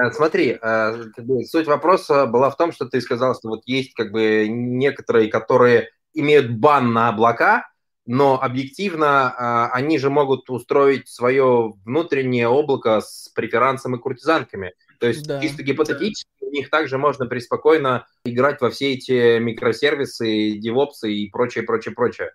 [0.00, 4.12] э, смотри э, суть вопроса была в том, что ты сказал, что вот есть как
[4.12, 7.66] бы некоторые, которые имеют бан на облака,
[8.06, 14.72] но объективно э, они же могут устроить свое внутреннее облако с преферансом и куртизанками.
[14.98, 16.46] То есть да, чисто гипотетически да.
[16.46, 22.30] у них также можно преспокойно играть во все эти микросервисы, девопсы и прочее, прочее, прочее.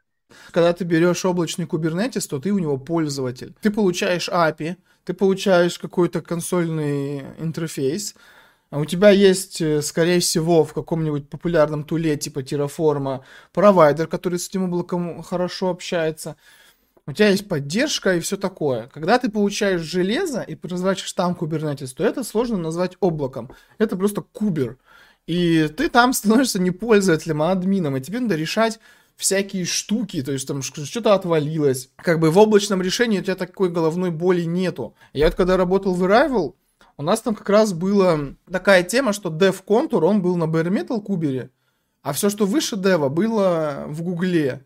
[0.51, 3.55] Когда ты берешь облачный Kubernetes, то ты у него пользователь.
[3.61, 4.75] Ты получаешь API,
[5.07, 8.13] ты получаешь какой-то консольный интерфейс,
[8.69, 13.21] а у тебя есть, э, скорее всего, в каком-нибудь популярном туле типа Terraform
[13.53, 16.35] провайдер, который с этим облаком хорошо общается.
[17.05, 18.87] У тебя есть поддержка и все такое.
[18.87, 23.49] Когда ты получаешь железо и производишь там Kubernetes, то это сложно назвать облаком.
[23.77, 24.77] Это просто кубер.
[25.25, 27.95] И ты там становишься не пользователем, а админом.
[27.95, 28.81] И тебе надо решать
[29.17, 31.89] всякие штуки, то есть там что-то отвалилось.
[31.97, 34.95] Как бы в облачном решении у тебя такой головной боли нету.
[35.11, 36.53] Я вот когда работал в Arrival,
[36.97, 40.69] у нас там как раз была такая тема, что Dev Contour, он был на Bare
[40.69, 41.49] Metal кубере,
[42.01, 44.63] а все, что выше Дева, было в Гугле.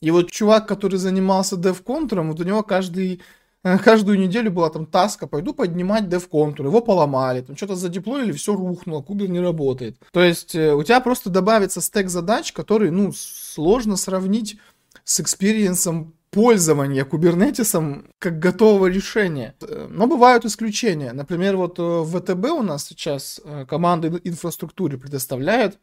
[0.00, 3.20] И вот чувак, который занимался Dev Contour, вот у него каждый
[3.62, 9.02] каждую неделю была там таска, пойду поднимать dev-контур, его поломали, там что-то задеплоили, все рухнуло,
[9.02, 9.96] кубер не работает.
[10.12, 14.58] То есть э, у тебя просто добавится стек задач, который, ну, сложно сравнить
[15.04, 19.54] с experience ом пользования Kubernetes ом как готового решения.
[19.88, 21.12] Но бывают исключения.
[21.12, 25.78] Например, вот в ВТБ у нас сейчас команда инфраструктуры предоставляет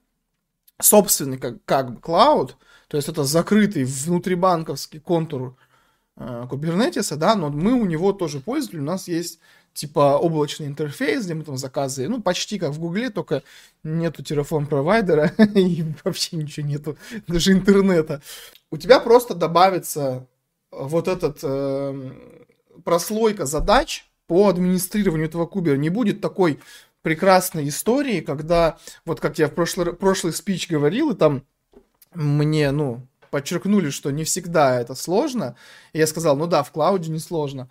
[0.80, 5.65] собственный как, как бы cloud, то есть это закрытый внутрибанковский контур э,
[6.18, 9.40] Kubernetes, да, но мы у него тоже пользователи, у нас есть
[9.74, 13.44] типа облачный интерфейс, где мы там заказы, ну, почти как в Гугле, только
[13.84, 16.98] нету Terraform провайдера и вообще ничего нету,
[17.28, 18.22] даже интернета.
[18.72, 20.26] У тебя просто добавится
[20.72, 22.12] вот этот э,
[22.84, 25.76] прослойка задач по администрированию этого кубера.
[25.76, 26.60] Не будет такой
[27.02, 31.44] прекрасной истории, когда, вот как я в прошлый, прошлый спич говорил, и там
[32.14, 33.06] мне, ну,
[33.36, 35.58] подчеркнули, что не всегда это сложно.
[35.92, 37.70] И я сказал, ну да, в клауде не сложно.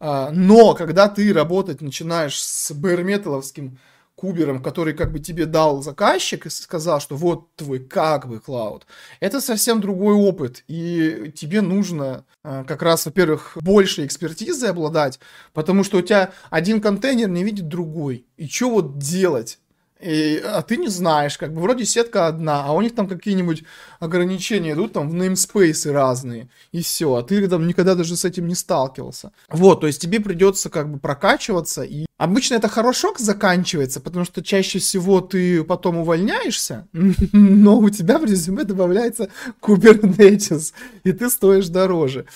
[0.00, 3.76] А, но когда ты работать начинаешь с bare
[4.16, 8.88] кубером, который как бы тебе дал заказчик и сказал, что вот твой как бы клауд,
[9.20, 10.64] это совсем другой опыт.
[10.66, 15.20] И тебе нужно а, как раз, во-первых, больше экспертизы обладать,
[15.52, 18.26] потому что у тебя один контейнер не видит другой.
[18.36, 19.60] И что вот делать?
[20.04, 23.64] И, а ты не знаешь, как бы вроде сетка одна, а у них там какие-нибудь
[24.00, 28.46] ограничения идут там в namespace разные, и все, а ты там никогда даже с этим
[28.46, 29.32] не сталкивался.
[29.48, 34.42] Вот, то есть тебе придется как бы прокачиваться, и обычно это хорошо заканчивается, потому что
[34.42, 39.30] чаще всего ты потом увольняешься, но у тебя в резюме добавляется
[39.62, 40.74] Kubernetes,
[41.04, 42.26] и ты стоишь дороже.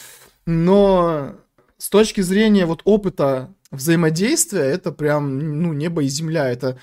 [0.46, 1.34] Но
[1.76, 6.78] с точки зрения вот опыта взаимодействия, это прям, ну, небо и земля, это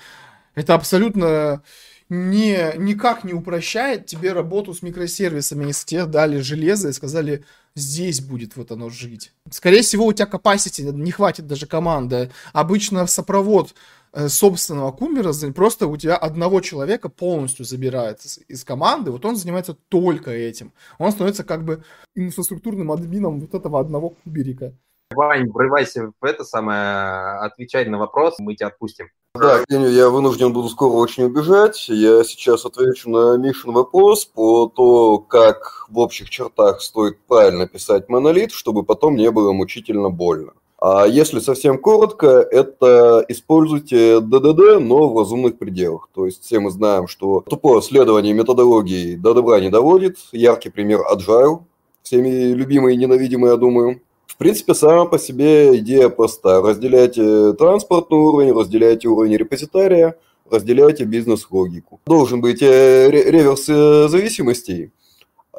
[0.56, 1.62] это абсолютно
[2.08, 7.44] не, никак не упрощает тебе работу с микросервисами, если тебе дали железо и сказали,
[7.74, 9.32] здесь будет вот оно жить.
[9.50, 12.30] Скорее всего, у тебя capacity не хватит даже команды.
[12.52, 13.74] Обычно в сопровод
[14.12, 19.74] э, собственного кумера просто у тебя одного человека полностью забирает из, команды, вот он занимается
[19.74, 20.72] только этим.
[20.98, 21.84] Он становится как бы
[22.14, 24.74] инфраструктурным админом вот этого одного куберика.
[25.14, 29.08] Вань, врывайся в это самое, отвечай на вопрос, мы тебя отпустим.
[29.34, 31.88] Да, Кеню, я вынужден буду скоро очень убежать.
[31.88, 38.08] Я сейчас отвечу на Мишин вопрос по то, как в общих чертах стоит правильно писать
[38.08, 40.52] монолит, чтобы потом не было мучительно больно.
[40.78, 46.08] А если совсем коротко, это используйте ДДД, но в разумных пределах.
[46.14, 50.18] То есть все мы знаем, что тупое следование методологии до добра не доводит.
[50.32, 51.60] Яркий пример Agile,
[52.02, 54.00] всеми любимый и ненавидимый, я думаю.
[54.26, 56.60] В принципе, сама по себе идея проста.
[56.60, 60.16] Разделяйте транспортный уровень, разделяйте уровень репозитария,
[60.50, 62.00] разделяйте бизнес-логику.
[62.06, 64.90] Должен быть э, реверс э, зависимостей,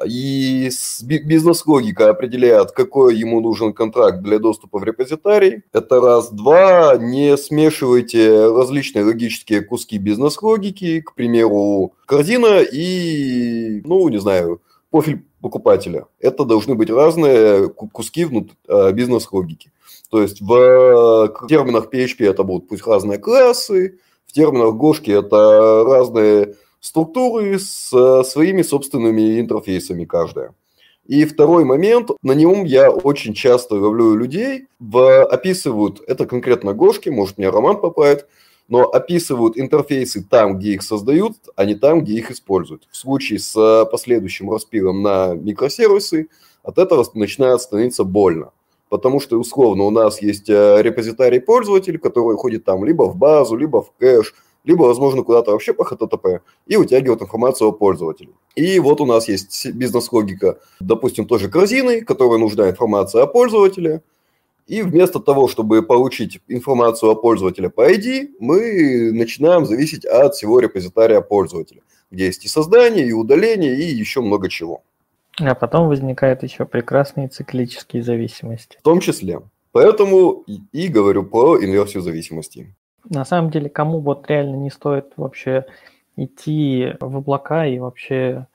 [0.06, 5.62] и бизнес-логика определяет, какой ему нужен контракт для доступа в репозитарий.
[5.72, 6.30] Это раз.
[6.30, 15.24] Два, не смешивайте различные логические куски бизнес-логики, к примеру, корзина и, ну, не знаю, профиль
[15.40, 16.06] покупателя.
[16.20, 18.52] Это должны быть разные куски внут...
[18.68, 19.72] А, бизнес-логики.
[20.10, 26.54] То есть в терминах PHP это будут пусть разные классы, в терминах Гошки это разные
[26.80, 27.90] структуры с
[28.24, 30.54] своими собственными интерфейсами каждая.
[31.06, 37.08] И второй момент, на нем я очень часто ловлю людей, в, описывают, это конкретно Гошки,
[37.08, 38.26] может мне Роман поправит,
[38.68, 42.86] но описывают интерфейсы там, где их создают, а не там, где их используют.
[42.90, 46.28] В случае с э, последующим распилом на микросервисы
[46.62, 48.52] от этого начинает становиться больно.
[48.90, 53.56] Потому что, условно, у нас есть э, репозитарий пользователь, который ходит там либо в базу,
[53.56, 58.30] либо в кэш, либо, возможно, куда-то вообще по HTTP и утягивает информацию о пользователе.
[58.54, 64.02] И вот у нас есть бизнес-логика, допустим, тоже корзины, которая нужна информация о пользователе–
[64.68, 70.60] и вместо того, чтобы получить информацию о пользователе по ID, мы начинаем зависеть от всего
[70.60, 74.82] репозитария пользователя, где есть и создание, и удаление, и еще много чего.
[75.38, 78.76] А потом возникают еще прекрасные циклические зависимости.
[78.78, 79.40] В том числе.
[79.72, 82.74] Поэтому и говорю про инверсию зависимости.
[83.08, 85.64] На самом деле, кому вот реально не стоит вообще
[86.16, 88.46] идти в облака и вообще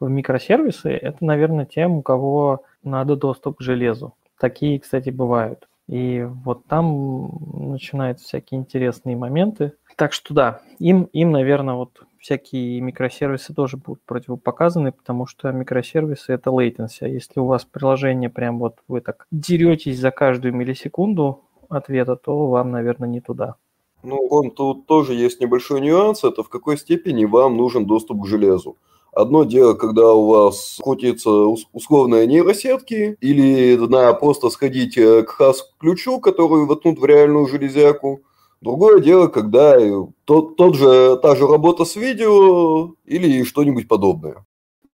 [0.00, 4.14] в микросервисы, это, наверное, тем, у кого надо доступ к железу.
[4.40, 5.68] Такие, кстати, бывают.
[5.86, 9.72] И вот там начинаются всякие интересные моменты.
[9.96, 16.32] Так что да, им, им, наверное, вот всякие микросервисы тоже будут противопоказаны, потому что микросервисы
[16.32, 17.02] это latency.
[17.02, 22.46] А если у вас приложение прям вот вы так деретесь за каждую миллисекунду ответа, то
[22.48, 23.56] вам, наверное, не туда.
[24.02, 28.26] Ну, он тут тоже есть небольшой нюанс, это в какой степени вам нужен доступ к
[28.26, 28.76] железу.
[29.12, 31.30] Одно дело, когда у вас крутятся
[31.72, 38.22] условные нейросетки, или надо просто сходить э, к хас-ключу, который воткнут в реальную железяку.
[38.60, 39.76] Другое дело, когда
[40.24, 44.44] тот, тот же, та же работа с видео или что-нибудь подобное.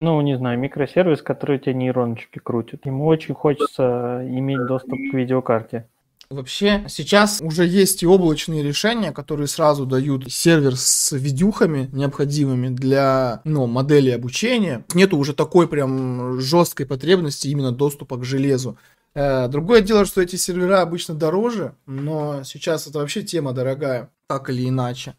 [0.00, 2.86] Ну, не знаю, микросервис, который тебе нейроночки крутит.
[2.86, 5.88] Ему очень хочется иметь доступ к видеокарте.
[6.28, 13.40] Вообще, сейчас уже есть и облачные решения, которые сразу дают сервер с видюхами необходимыми для
[13.44, 14.84] ну, модели обучения.
[14.92, 18.76] Нету уже такой прям жесткой потребности именно доступа к железу.
[19.14, 24.50] Э, другое дело, что эти сервера обычно дороже, но сейчас это вообще тема дорогая, так
[24.50, 25.14] или иначе.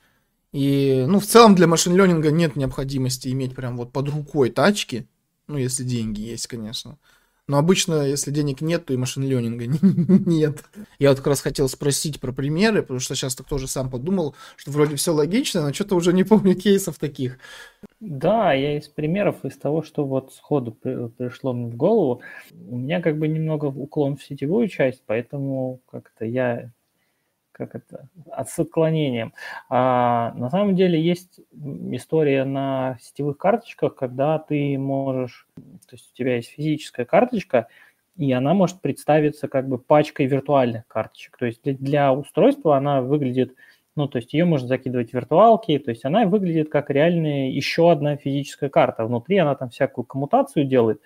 [0.52, 5.08] И, ну, в целом для машин-ленинга нет необходимости иметь прям вот под рукой тачки,
[5.48, 6.98] ну, если деньги есть, конечно.
[7.48, 9.66] Но обычно, если денег нет, то и машин-ленинга
[10.30, 10.64] нет.
[11.00, 14.36] Я вот как раз хотел спросить про примеры, потому что сейчас так тоже сам подумал,
[14.58, 17.40] что вроде все логично, но что-то уже не помню кейсов таких.
[18.02, 22.22] Да, я из примеров, из того, что вот сходу пришло мне в голову,
[22.70, 26.72] у меня как бы немного уклон в сетевую часть, поэтому как-то я
[27.58, 28.08] как это,
[28.46, 29.34] с отклонением.
[29.70, 31.40] А, на самом деле есть
[31.92, 37.68] история на сетевых карточках, когда ты можешь, то есть у тебя есть физическая карточка,
[38.16, 41.38] и она может представиться как бы пачкой виртуальных карточек.
[41.38, 43.56] То есть для, для устройства она выглядит,
[43.96, 47.92] ну, то есть ее можно закидывать в виртуалки, то есть она выглядит как реальная еще
[47.92, 49.06] одна физическая карта.
[49.06, 51.02] Внутри она там всякую коммутацию делает.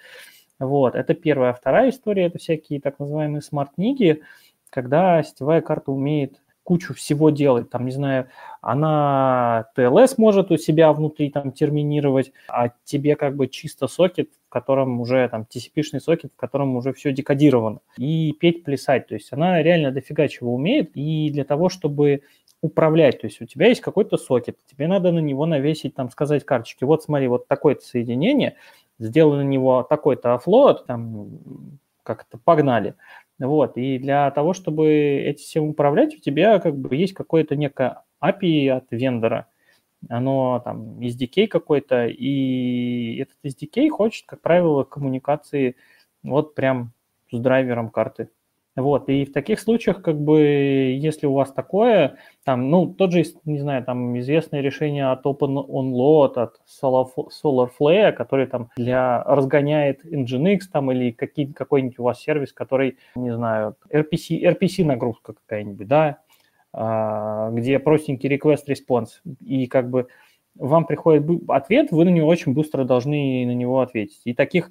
[0.59, 1.53] Вот, это первая.
[1.53, 4.21] Вторая история– это всякие так называемые смарт-книги,
[4.69, 8.27] когда сетевая карта умеет кучу всего делать, там, не знаю,
[8.61, 14.49] она TLS может у себя внутри там терминировать, а тебе как бы чисто сокет, в
[14.49, 19.33] котором уже там TCP-шный сокет, в котором уже все декодировано, и петь, плясать, то есть
[19.33, 22.21] она реально дофига чего умеет, и для того, чтобы
[22.61, 26.45] управлять, то есть у тебя есть какой-то сокет, тебе надо на него навесить, там, сказать
[26.45, 28.55] карточки, вот смотри, вот такое-то соединение,
[28.99, 31.39] сделай на него такой-то офлот, там,
[32.03, 32.95] как это, погнали.
[33.47, 38.03] Вот, и для того, чтобы этим всем управлять, у тебя как бы есть какое-то некое
[38.23, 39.47] API от вендора,
[40.09, 45.75] оно там SDK какой-то, и этот SDK хочет, как правило, коммуникации
[46.21, 46.93] вот прям
[47.31, 48.29] с драйвером карты.
[48.77, 52.15] Вот, и в таких случаях, как бы, если у вас такое,
[52.45, 58.69] там, ну, тот же, не знаю, там, известное решение от OpenOnLoad, от SolarFlare, который там
[58.77, 64.85] для, разгоняет Nginx, там, или какие, какой-нибудь у вас сервис, который, не знаю, RPC, RPC
[64.85, 66.19] нагрузка какая-нибудь, да,
[66.71, 70.07] а, где простенький request-response, и как бы
[70.55, 74.21] вам приходит ответ, вы на него очень быстро должны на него ответить.
[74.23, 74.69] И таких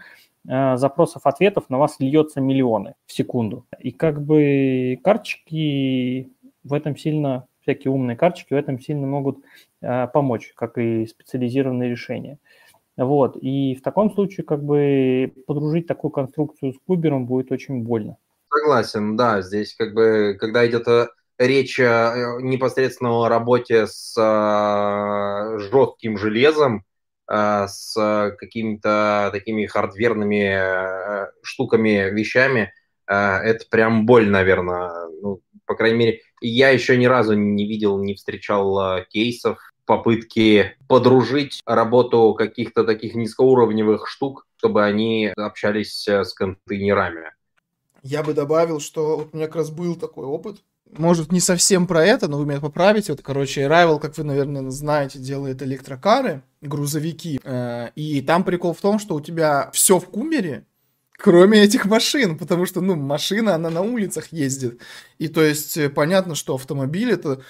[0.48, 3.66] Э, запросов-ответов на вас льется миллионы в секунду.
[3.78, 6.30] И как бы карточки
[6.64, 9.44] в этом сильно, всякие умные карточки в этом сильно могут
[9.82, 12.38] э, помочь, как и специализированные решения.
[12.96, 13.36] Вот.
[13.36, 18.16] И в таком случае как бы подружить такую конструкцию с кубером будет очень больно.
[18.48, 19.42] Согласен, да.
[19.42, 24.14] Здесь как бы, когда идет э, речь непосредственно о работе с
[25.70, 26.84] жестким железом,
[27.32, 32.72] с какими-то такими хардверными э, штуками, вещами,
[33.06, 35.08] э, это прям боль, наверное.
[35.22, 41.60] Ну, по крайней мере, я еще ни разу не видел, не встречал кейсов, попытки подружить
[41.66, 47.32] работу каких-то таких низкоуровневых штук, чтобы они общались с контейнерами.
[48.02, 50.62] Я бы добавил, что вот у меня как раз был такой опыт
[50.96, 53.12] может, не совсем про это, но вы меня поправите.
[53.12, 57.40] Вот, короче, Rival, как вы, наверное, знаете, делает электрокары, грузовики.
[57.44, 60.64] Э, и там прикол в том, что у тебя все в кумере,
[61.16, 64.80] кроме этих машин, потому что, ну, машина, она на улицах ездит.
[65.18, 67.42] И то есть э, понятно, что автомобиль это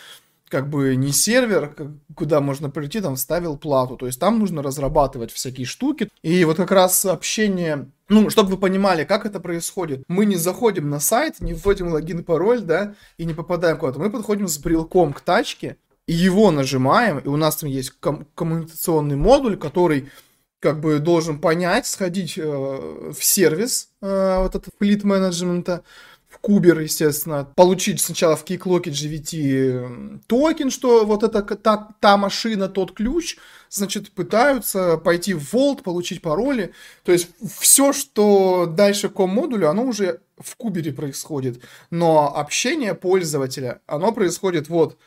[0.51, 1.75] как бы не сервер,
[2.15, 3.97] куда можно прийти, там вставил плату.
[3.97, 6.09] То есть там нужно разрабатывать всякие штуки.
[6.23, 10.03] И вот как раз общение ну, чтобы вы понимали, как это происходит.
[10.09, 14.01] Мы не заходим на сайт, не вводим логин и пароль, да, и не попадаем куда-то.
[14.01, 15.77] Мы подходим с брелком к тачке,
[16.09, 20.11] и его нажимаем, и у нас там есть ком- коммуникационный модуль, который
[20.59, 25.85] как бы должен понять, сходить э, в сервис э, вот этот fleet менеджмента,
[26.31, 32.68] в Кубер, естественно, получить сначала в Keycloak JWT токен, что вот это та, та машина,
[32.68, 33.37] тот ключ,
[33.68, 36.72] значит, пытаются пойти в Vault, получить пароли.
[37.05, 37.28] То есть
[37.59, 41.62] все, что дальше ком-модулю, оно уже в Кубере происходит.
[41.91, 44.99] Но общение пользователя, оно происходит вот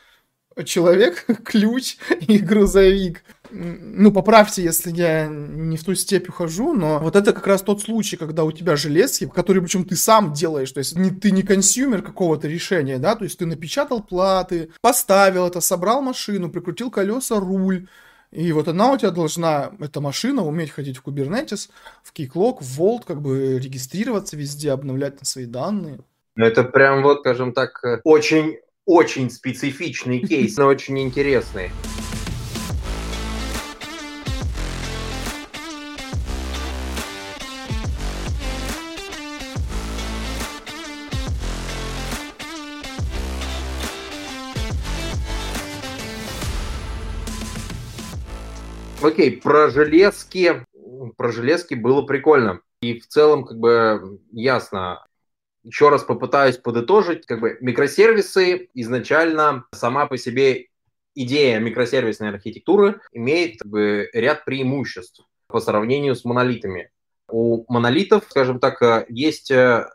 [0.64, 3.24] человек, ключ и грузовик
[3.54, 7.82] ну, поправьте, если я не в ту степь ухожу, но вот это как раз тот
[7.82, 11.42] случай, когда у тебя железки, который причем ты сам делаешь, то есть не, ты не
[11.42, 17.38] consumer какого-то решения, да, то есть ты напечатал платы, поставил это, собрал машину, прикрутил колеса,
[17.38, 17.86] руль,
[18.32, 21.70] И вот она у тебя должна, эта машина, уметь ходить в Kubernetes,
[22.02, 26.00] в Keycloak, в Vault, как бы регистрироваться везде, обновлять свои данные.
[26.36, 31.70] Ну, это прям вот, скажем так, э, очень очень специфичный кейс, но очень интересный.
[49.04, 50.64] Окей, про железки,
[51.18, 52.60] про железки было прикольно.
[52.80, 55.04] И в целом, как бы, ясно.
[55.64, 57.26] Еще раз попытаюсь подытожить.
[57.26, 60.68] Как бы микросервисы изначально сама по себе
[61.14, 66.90] идея микросервисной архитектуры имеет как бы, ряд преимуществ по сравнению с монолитами.
[67.28, 69.88] У монолитов, скажем так, есть э,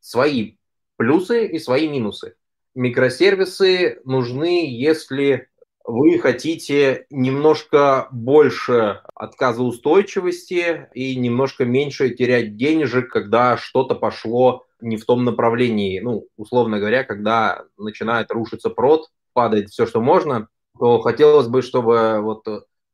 [0.00, 0.56] свои
[0.96, 2.34] плюсы и свои минусы.
[2.74, 5.48] Микросервисы нужны, если
[5.84, 15.04] вы хотите немножко больше отказоустойчивости и немножко меньше терять денежек, когда что-то пошло не в
[15.04, 16.00] том направлении.
[16.00, 20.48] Ну, условно говоря, когда начинает рушиться прод, падает все, что можно,
[20.78, 22.44] то хотелось бы, чтобы вот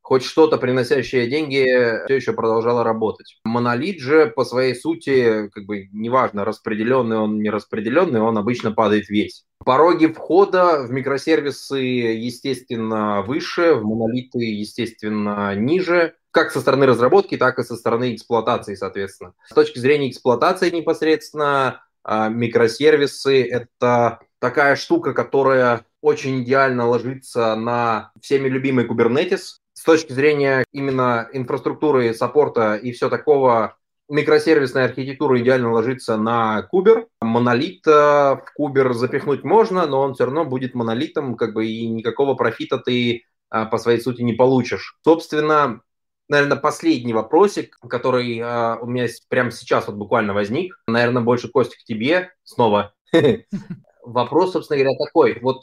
[0.04, 3.38] хоть что-то, приносящее деньги, все еще продолжало работать.
[3.44, 9.08] Монолит же по своей сути, как бы неважно, распределенный он, не распределенный, он обычно падает
[9.08, 9.46] весь.
[9.64, 17.60] Пороги входа в микросервисы, естественно, выше, в монолиты, естественно, ниже, как со стороны разработки, так
[17.60, 19.34] и со стороны эксплуатации, соответственно.
[19.48, 28.10] С точки зрения эксплуатации непосредственно, а, микросервисы– это такая штука, которая очень идеально ложится на
[28.20, 33.76] всеми любимый Kubernetes, с точки зрения именно инфраструктуры, саппорта и все такого,
[34.08, 37.06] микросервисная архитектура идеально ложится на кубер.
[37.20, 41.86] Монолит э, в кубер запихнуть можно, но он все равно будет монолитом, как бы и
[41.88, 43.22] никакого профита ты
[43.52, 44.98] э, по своей сути не получишь.
[45.04, 45.80] Собственно,
[46.28, 50.74] наверное, последний вопросик, который э, у меня прямо сейчас вот буквально возник.
[50.86, 52.94] Наверное, больше, Костик, к тебе снова.
[54.02, 55.38] Вопрос, собственно говоря, такой.
[55.40, 55.62] Вот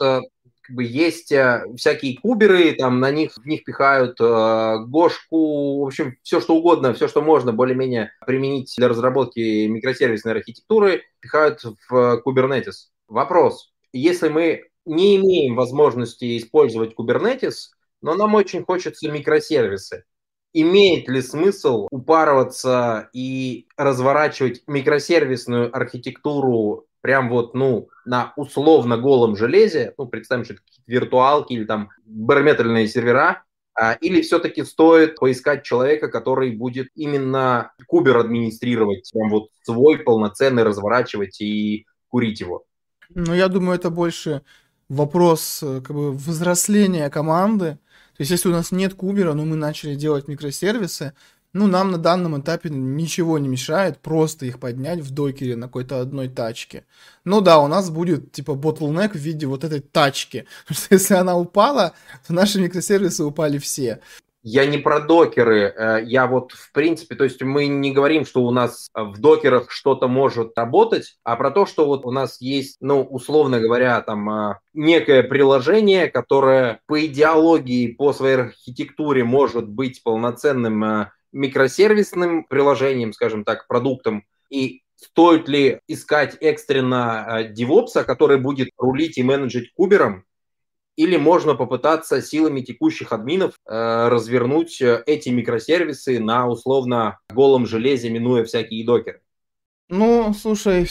[0.71, 5.87] как бы есть э, всякие куберы, там на них в них пихают э, гошку, в
[5.87, 12.21] общем, все что угодно, все что можно более-менее применить для разработки микросервисной архитектуры, пихают в
[12.25, 12.89] Kubernetes.
[13.07, 20.05] Вопрос: если мы не имеем возможности использовать Kubernetes, но нам очень хочется микросервисы,
[20.53, 29.93] имеет ли смысл упарываться и разворачивать микросервисную архитектуру прям вот, ну, на условно голом железе,
[29.97, 33.43] ну, представим, что это какие-то виртуалки или там барометральные сервера,
[33.73, 40.63] а, или все-таки стоит поискать человека, который будет именно кубер администрировать, прям вот свой полноценный
[40.63, 42.65] разворачивать и курить его?
[43.09, 44.41] Ну, я думаю, это больше
[44.89, 47.79] вопрос э, как бы взросления команды.
[48.17, 51.13] То есть, если у нас нет кубера, но мы начали делать микросервисы,
[51.53, 55.99] ну, нам на данном этапе ничего не мешает просто их поднять в докере на какой-то
[55.99, 56.85] одной тачке.
[57.25, 60.45] Ну да, у нас будет типа bottleneck в виде вот этой тачки.
[60.67, 61.93] Потому что если она упала,
[62.25, 63.99] то наши микросервисы упали все.
[64.43, 68.43] Я не про докеры, э, я вот в принципе, то есть мы не говорим, что
[68.43, 72.77] у нас в докерах что-то может работать, а про то, что вот у нас есть,
[72.81, 80.01] ну, условно говоря, там э, некое приложение, которое по идеологии, по своей архитектуре может быть
[80.01, 88.69] полноценным э, микросервисным приложением, скажем так, продуктом, и стоит ли искать экстренно девопса, который будет
[88.77, 90.25] рулить и менеджить кубером,
[90.95, 98.09] или можно попытаться силами текущих админов э, развернуть э, эти микросервисы на условно голом железе,
[98.09, 99.21] минуя всякие докеры?
[99.89, 100.89] Ну, слушай,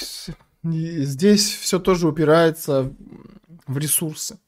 [0.63, 2.93] здесь все тоже упирается
[3.67, 4.39] в ресурсы.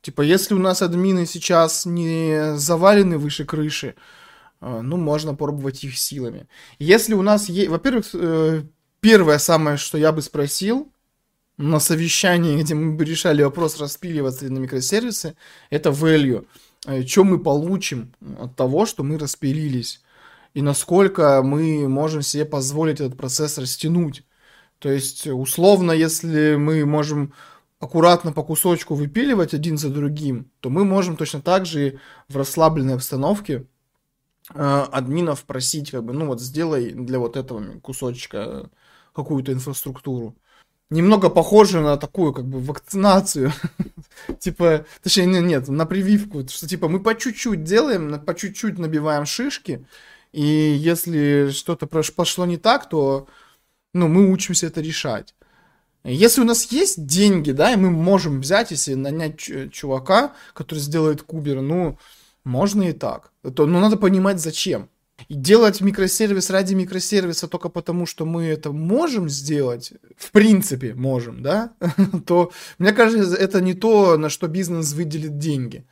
[0.00, 3.94] Типа, если у нас админы сейчас не завалены выше крыши,
[4.60, 6.48] а, ну, можно пробовать их силами.
[6.78, 7.68] Если у нас есть...
[7.68, 8.62] Во-первых, э,
[9.00, 10.91] первое самое, что я бы спросил
[11.62, 15.34] на совещании, где мы решали вопрос, распиливаться ли на микросервисы,
[15.70, 16.46] это value.
[16.86, 20.02] Э, что мы получим от того, что мы распилились?
[20.54, 24.24] И насколько мы можем себе позволить этот процесс растянуть?
[24.78, 27.32] То есть, условно, если мы можем
[27.80, 31.98] аккуратно по кусочку выпиливать один за другим, то мы можем точно так же
[32.28, 33.66] в расслабленной обстановке
[34.54, 38.70] Э, админов просить, как бы, ну вот сделай для вот этого кусочка
[39.14, 40.36] какую-то инфраструктуру.
[40.92, 43.50] Немного похоже на такую, как бы, вакцинацию.
[44.38, 46.46] типа, точнее, нет, на прививку.
[46.46, 49.86] Что, типа, мы по чуть-чуть делаем, по чуть-чуть набиваем шишки,
[50.32, 53.26] и если что-то пошло не так, то,
[53.94, 55.34] ну, мы учимся это решать.
[56.04, 59.38] Если у нас есть деньги, да, и мы можем взять, если нанять
[59.72, 61.98] чувака, который сделает кубер, ну,
[62.44, 63.32] Можно и так.
[63.44, 64.90] Это, но надо понимать, зачем.
[65.34, 71.72] Делать микросервис ради микросервиса только потому, что мы это можем сделать, в принципе можем, да,
[72.26, 75.86] то, мне кажется, это не то, на что бизнес выделит деньги.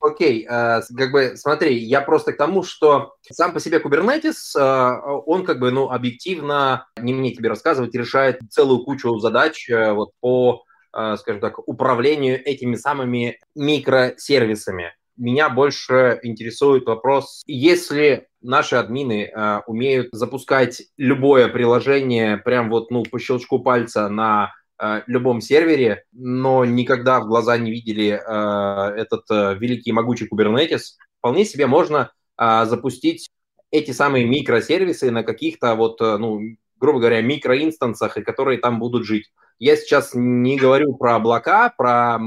[0.00, 4.54] Окей, okay, э, как бы смотри, я просто к тому, что сам по себе Kubernetes,
[4.54, 9.92] э, он как бы, ну, объективно, не мне тебе рассказывать, решает целую кучу задач э,
[9.92, 10.62] вот по,
[10.92, 14.92] скажем так, управлению этими самыми микросервисами.
[15.18, 19.32] Меня больше интересует вопрос, если наши админы
[19.66, 26.64] умеют запускать любое приложение прям вот, ну, по щелчку пальца на Э, любом сервере, но
[26.64, 33.28] никогда в глаза не видели э, этот э, великий могучий Kubernetes, вполне себе можно запустить
[33.72, 36.40] эти самые микросервисы на каких-то вот, ну,
[36.76, 39.32] грубо говоря, микроинстансах, и которые там будут жить.
[39.58, 42.20] Я сейчас не говорю про облака, про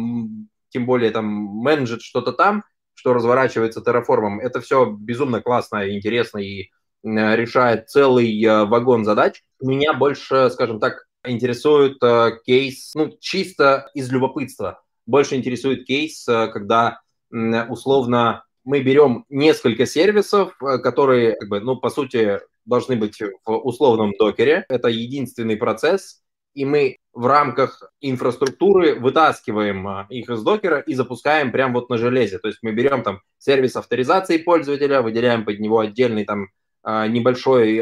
[0.68, 2.66] тем более там менеджер что-то там,
[3.02, 4.40] что разворачивается терраформом.
[4.40, 6.70] Это все безумно классно, интересно и
[7.04, 9.44] решает целый вагон задач.
[9.60, 14.84] Меня больше, скажем так, интересует э, кейс, ну, чисто из любопытства.
[15.06, 21.60] Больше интересует кейс, э, когда э, условно мы берем несколько сервисов, э, которые, как бы,
[21.60, 24.66] ну, по сути, должны быть в условном докере.
[24.70, 26.22] Это единственный процесс,
[26.54, 31.98] и мы в рамках инфраструктуры вытаскиваем э, их из докера и запускаем прямо вот на
[31.98, 32.40] железе.
[32.40, 36.48] То есть мы берем там сервис авторизации пользователя, выделяем под него отдельный там
[36.86, 37.82] э, небольшой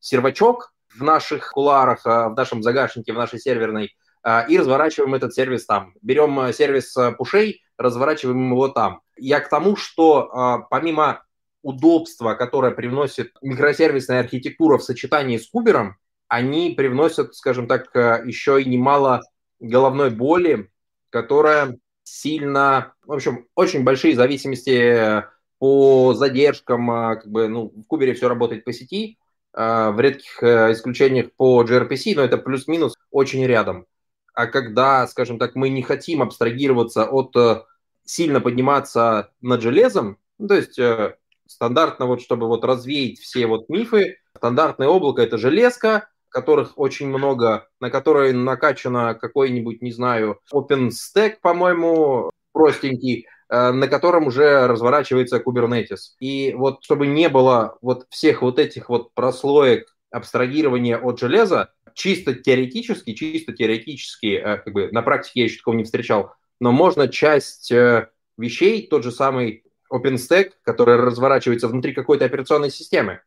[0.00, 5.34] сервачок, в наших куларах, а, в нашем загашнике, в нашей серверной, а, и разворачиваем этот
[5.34, 5.94] сервис там.
[6.02, 9.00] Берем а, сервис пушей, разворачиваем его там.
[9.16, 11.22] Я к тому, что помимо
[11.62, 15.96] удобства, которое привносит микросервисная архитектура в сочетании с кубером,
[16.28, 19.22] они привносят, скажем так, еще и немало
[19.60, 20.70] головной боли,
[21.10, 25.24] которая сильно, в общем, очень большие зависимости
[25.58, 29.18] по задержкам, как бы, ну, в кубере все работает по сети,
[29.54, 33.86] в редких э, исключениях по gRPC, но это плюс-минус очень рядом.
[34.34, 37.62] А когда, скажем так, мы не хотим абстрагироваться от э,
[38.04, 41.16] сильно подниматься над железом, ну, то есть э,
[41.46, 47.68] стандартно вот, чтобы вот развеять все вот мифы, стандартное облако– это железка, которых очень много,
[47.80, 56.14] на которой накачано какой-нибудь, не знаю, OpenStack, по-моему, простенький, Э, на котором уже разворачивается Kubernetes.
[56.18, 62.34] И вот чтобы не было вот всех вот этих вот прослоек абстрагирования от железа, чисто
[62.34, 67.06] теоретически, чисто теоретически, э, как бы на практике я еще такого не встречал, но можно
[67.06, 68.08] часть э,
[68.38, 73.20] вещей, тот же самый OpenStack, который разворачивается внутри какой-то операционной системы,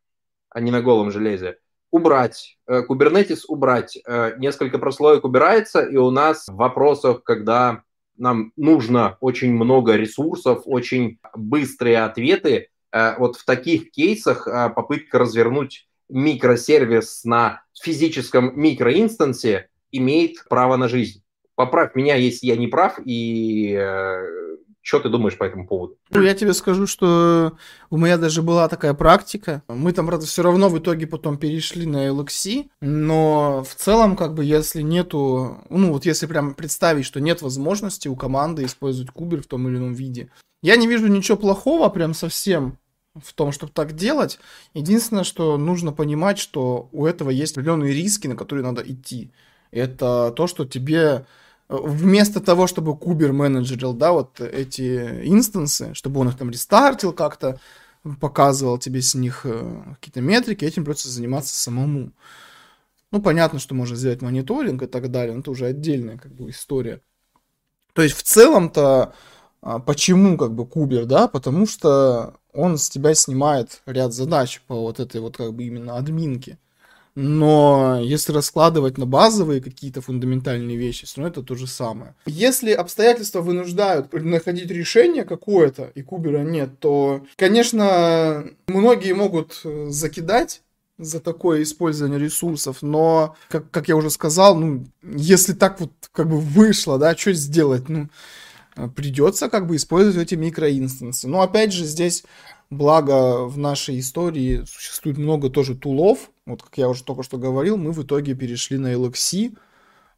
[0.50, 1.60] а не на голом железе,
[1.98, 3.98] убрать, Kubernetes убрать.
[4.38, 7.84] Несколько прослоек убирается, и у нас в вопросах, когда
[8.18, 12.70] нам нужно очень много ресурсов, очень быстрые ответы.
[12.92, 20.88] Э, вот в таких кейсах э, попытка развернуть микросервис на физическом микроинстансе имеет право на
[20.88, 21.24] жизнь.
[21.56, 24.57] Поправь меня, если я не прав, и э,
[24.88, 25.98] что ты думаешь по этому поводу?
[26.12, 27.58] Ну, я тебе скажу, что
[27.90, 29.62] у меня даже была такая практика.
[29.68, 34.34] Мы там, правда, все равно в итоге потом перешли на LXC, но в целом, как
[34.34, 39.44] бы, если нету, ну, вот если прям представить, что нет возможности у команды использовать кубер
[39.44, 40.30] в том или ином виде,
[40.62, 42.78] я не вижу ничего плохого прям совсем
[43.22, 44.40] в том, чтобы так делать.
[44.74, 49.32] Единственное, что нужно понимать, что у этого есть определенные риски, на которые надо идти.
[49.72, 51.26] Это то, что тебе
[51.70, 57.60] вместо того, чтобы кубер менеджерил, да, вот эти инстансы, чтобы он их там рестартил как-то,
[58.22, 62.14] показывал тебе с них э, какие-то метрики, этим придется заниматься самому.
[63.12, 66.50] Ну, понятно, что можно сделать мониторинг и так далее, но это уже отдельная как бы
[66.50, 67.02] история.
[67.94, 69.14] То есть в целом-то
[69.62, 74.76] а, почему как бы кубер, да, потому что он с тебя снимает ряд задач по
[74.76, 76.58] вот этой вот как бы именно админке.
[77.20, 82.14] Но если раскладывать на базовые какие-то фундаментальные вещи, все равно это то же самое.
[82.28, 90.62] Если обстоятельства вынуждают находить решение какое-то, и Кубера нет, то, конечно, многие могут э, закидать
[91.00, 96.30] за такое использование ресурсов, но, как, как я уже сказал, ну, если так вот как
[96.30, 97.90] бы вышло, да, что сделать?
[97.90, 98.10] Ну,
[98.96, 101.28] придется как бы использовать эти микроинстансы.
[101.28, 102.24] Но опять же здесь
[102.70, 106.32] Благо в нашей истории существует много тоже тулов.
[106.46, 109.58] Вот как я уже только что говорил, мы в итоге перешли на LXC,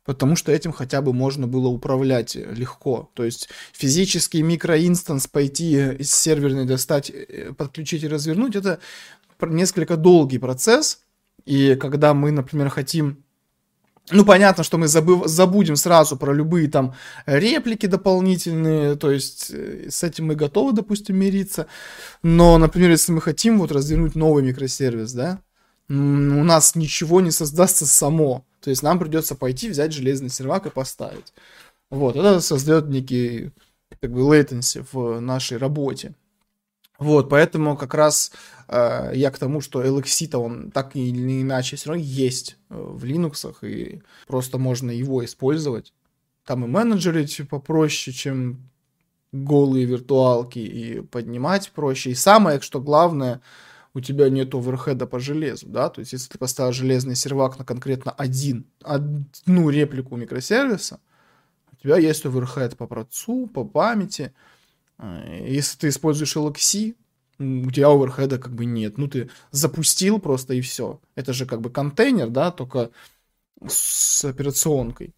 [0.03, 3.11] потому что этим хотя бы можно было управлять легко.
[3.13, 8.79] То есть физический микроинстанс пойти из серверной достать, э, подключить и развернуть, это
[9.41, 11.01] несколько долгий процесс.
[11.45, 13.23] И когда мы, например, хотим
[14.11, 16.95] Ну, понятно, что мы забыв, забудем сразу про любые там
[17.25, 21.67] реплики дополнительные, то есть э, с этим мы готовы, допустим, мириться.
[22.23, 25.39] Но, например, если мы хотим вот развернуть новый микросервис, да,
[25.89, 28.45] у нас ничего не создастся само.
[28.61, 31.33] То есть нам придется пойти, взять железный сервак и поставить.
[31.89, 33.51] Вот, это создает некий
[34.01, 36.13] как бы latency в нашей работе.
[36.99, 38.31] Вот, поэтому как раз
[38.67, 43.05] э, я к тому, что LXC-то он так или иначе все равно есть э, в
[43.05, 45.93] Linux, и просто можно его использовать.
[46.45, 48.69] Там и менеджерить попроще, чем
[49.31, 52.11] голые виртуалки, и поднимать проще.
[52.11, 53.41] И самое, что главное,
[53.93, 57.65] у тебя нет оверхеда по железу, да, то есть если ты поставил железный сервак на
[57.65, 60.99] конкретно один, одну реплику микросервиса,
[61.71, 64.33] у тебя есть оверхед по процу, по памяти,
[65.01, 66.95] если ты используешь LXC,
[67.39, 68.97] у тебя оверхеда как бы нет.
[68.97, 70.99] Ну, ты запустил просто и все.
[71.15, 72.91] Это же как бы контейнер, да, только
[73.65, 75.13] с операционкой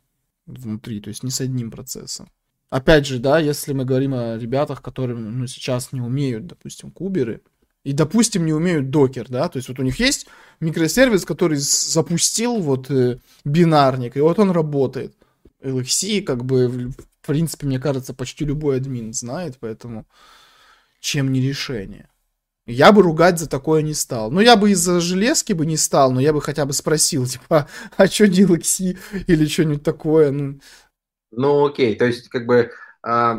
[0.45, 2.29] внутри, то есть не с одним процессом.
[2.69, 7.41] Опять же, да, если мы говорим о ребятах, которые ну, сейчас не умеют, допустим, куберы,
[7.83, 10.27] и, допустим, не умеют докер, да, то есть вот у них есть
[10.59, 15.15] микросервис, который запустил вот э, бинарник, и вот он работает.
[15.61, 20.05] LXC, как бы, в принципе, мне кажется, почти любой админ знает, поэтому
[20.99, 22.09] чем не решение.
[22.67, 24.31] Я бы ругать за такое не стал.
[24.31, 27.67] Ну, я бы из-за железки бы не стал, но я бы хотя бы спросил, типа,
[27.97, 28.97] а что DLXC
[29.27, 30.59] или что-нибудь такое, ну...
[31.31, 32.71] Ну, окей, то есть, как бы,
[33.07, 33.33] э,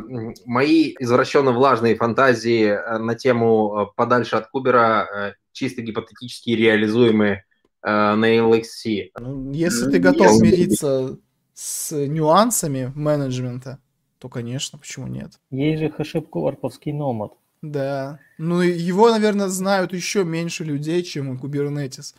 [0.46, 7.44] мои извращенно-влажные фантазии э, на тему э, подальше от Кубера э, чисто гипотетически реализуемые
[7.84, 9.10] на LXC.
[9.18, 11.18] Ну, если ты готов мириться
[11.54, 13.78] с нюансами менеджмента,
[14.18, 15.32] то, конечно, почему нет?
[15.50, 17.32] Есть же хэшеп-корповский номад.
[17.62, 18.18] Да.
[18.38, 22.14] Ну, его, наверное, знают еще меньше людей, чем Kubernetes.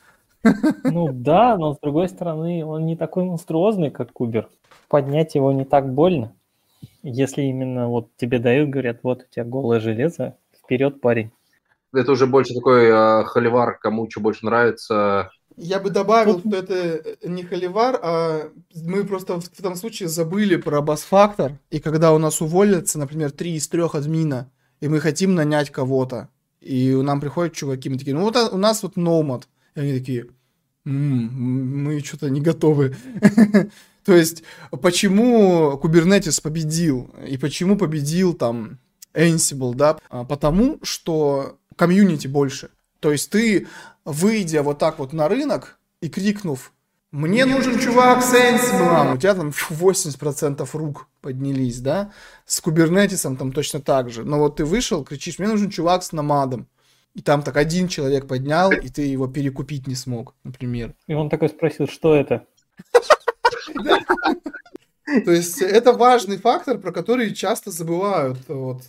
[0.84, 4.50] Ну да, но с другой стороны, он не такой монструозный, как Кубер.
[4.90, 6.34] Поднять его не так больно.
[7.02, 11.32] Если именно вот тебе дают, говорят, вот у тебя голое железо, вперед, парень.
[11.94, 16.74] Это уже больше такой э, холивар, кому что больше нравится, я бы добавил, что это
[16.74, 21.60] э, не холивар, а мы просто в этом случае забыли про бас-фактор.
[21.70, 26.30] И когда у нас уволятся, например, три из трех админа, и мы хотим нанять кого-то,
[26.60, 29.43] и нам приходят чуваки, мы такие, ну вот а, у нас вот Nomad.
[29.76, 30.28] И они такие,
[30.86, 32.95] м-м, мы что-то не готовы.
[34.06, 34.43] То есть,
[34.82, 37.10] почему Kubernetes победил?
[37.28, 38.80] И почему победил там
[39.14, 39.97] Ansible, да?
[40.10, 42.70] А, потому что комьюнити больше.
[43.04, 43.68] То есть ты,
[44.06, 46.72] выйдя вот так вот на рынок и крикнув,
[47.12, 52.14] мне нужен чувак с Ansible, у тебя там 80% рук поднялись, да?
[52.45, 54.24] С кубернетисом там точно так же.
[54.24, 56.70] Но вот ты вышел, кричишь, мне нужен чувак с намадом.
[57.14, 60.95] И там так один человек поднял, и ты его перекупить не смог, например.
[61.08, 62.45] И он такой спросил, что это?
[65.26, 68.38] То есть это важный фактор, про который часто забывают.
[68.47, 68.82] Вот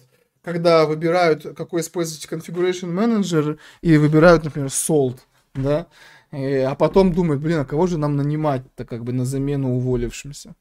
[0.45, 5.19] когда выбирают, какой использовать configuration manager, и выбирают, например, salt,
[5.55, 5.87] да,
[6.31, 10.55] и, а потом думают, блин, а кого же нам нанимать-то как бы на замену уволившимся?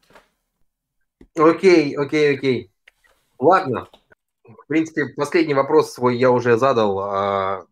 [1.36, 2.72] Окей, окей, окей.
[3.40, 3.88] Ладно.
[4.44, 7.00] В принципе, последний вопрос свой я уже задал.
[7.00, 7.66] А,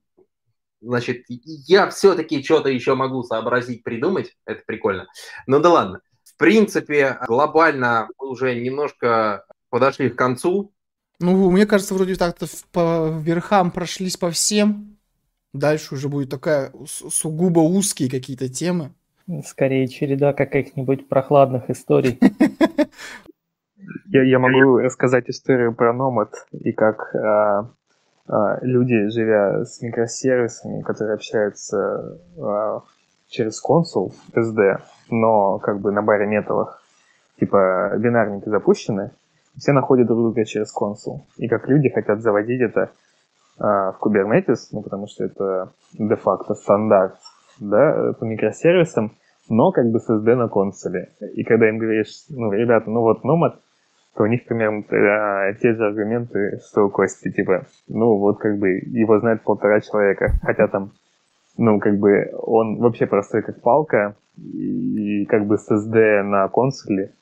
[0.82, 4.36] значит, я все-таки что-то еще могу сообразить, придумать.
[4.46, 5.08] Это прикольно.
[5.46, 6.02] Ну да ладно.
[6.24, 10.74] В принципе, глобально мы уже немножко подошли к концу.
[11.22, 14.98] Ну, мне кажется, вроде так-то по верхам прошлись по всем.
[15.54, 18.92] Дальше уже будет такая сугубо узкие какие-то темы.
[19.46, 22.20] Скорее череда каких-нибудь прохладных историй.
[24.08, 27.70] Я, я могу рассказать историю про Nomad и как а,
[28.28, 32.82] а, люди, живя с микросервисами, которые общаются а,
[33.28, 36.84] через консул SD, но как бы на баре металлах,
[37.40, 39.12] типа бинарники запущены,
[39.58, 41.26] все находят друг друга через консул.
[41.38, 42.92] И как люди хотят заводить это
[43.60, 47.16] а, в Kubernetes, ну, потому что это де-факто стандарт,
[47.60, 49.14] да, по микросервисам,
[49.50, 51.10] но как бы с SD на консоли.
[51.36, 53.56] И когда им говоришь, ну, ребята, ну вот Nomad,
[54.16, 58.58] то у них примерно а, те же аргументы, что у Кости, типа, ну вот как
[58.58, 60.92] бы его знает полтора человека, хотя там,
[61.58, 66.48] ну как бы он вообще простой как палка, и, и как бы с SD на
[66.48, 67.14] консоли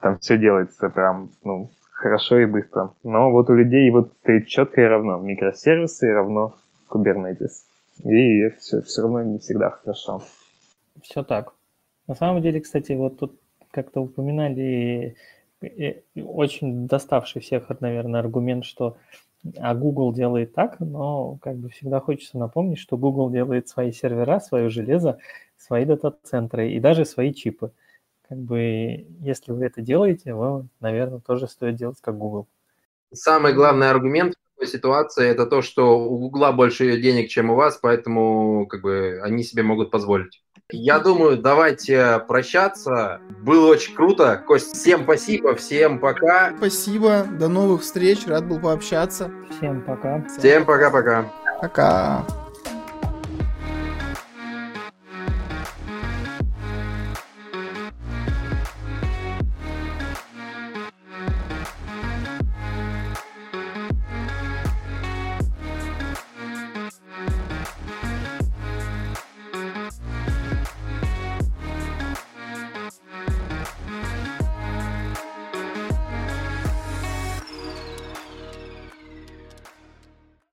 [0.00, 2.94] там все делается прям, ну, хорошо и быстро.
[3.04, 4.48] Но вот у людей вот стоит
[4.78, 5.18] и равно.
[5.18, 6.54] Микросервисы равно
[6.88, 7.64] Kubernetes.
[8.04, 10.22] И все, все равно не всегда хорошо.
[11.02, 11.52] Все так.
[12.06, 13.38] На самом деле, кстати, вот тут
[13.70, 15.16] как-то упоминали
[16.16, 18.96] очень доставший всех, наверное, аргумент, что
[19.58, 24.40] а Google делает так, но как бы всегда хочется напомнить, что Google делает свои сервера,
[24.40, 25.18] свое железо,
[25.56, 27.72] свои дата-центры и даже свои чипы
[28.30, 32.46] как бы, если вы это делаете, вам, наверное, тоже стоит делать как Google.
[33.12, 37.56] Самый главный аргумент в такой ситуации это то, что у Гугла больше денег, чем у
[37.56, 40.44] вас, поэтому как бы они себе могут позволить.
[40.70, 43.20] Я думаю, давайте прощаться.
[43.42, 44.40] Было очень круто.
[44.46, 46.54] Кость, всем спасибо, всем пока.
[46.56, 49.32] Спасибо, до новых встреч, рад был пообщаться.
[49.58, 50.24] Всем пока.
[50.38, 51.32] Всем пока-пока.
[51.60, 52.24] Пока.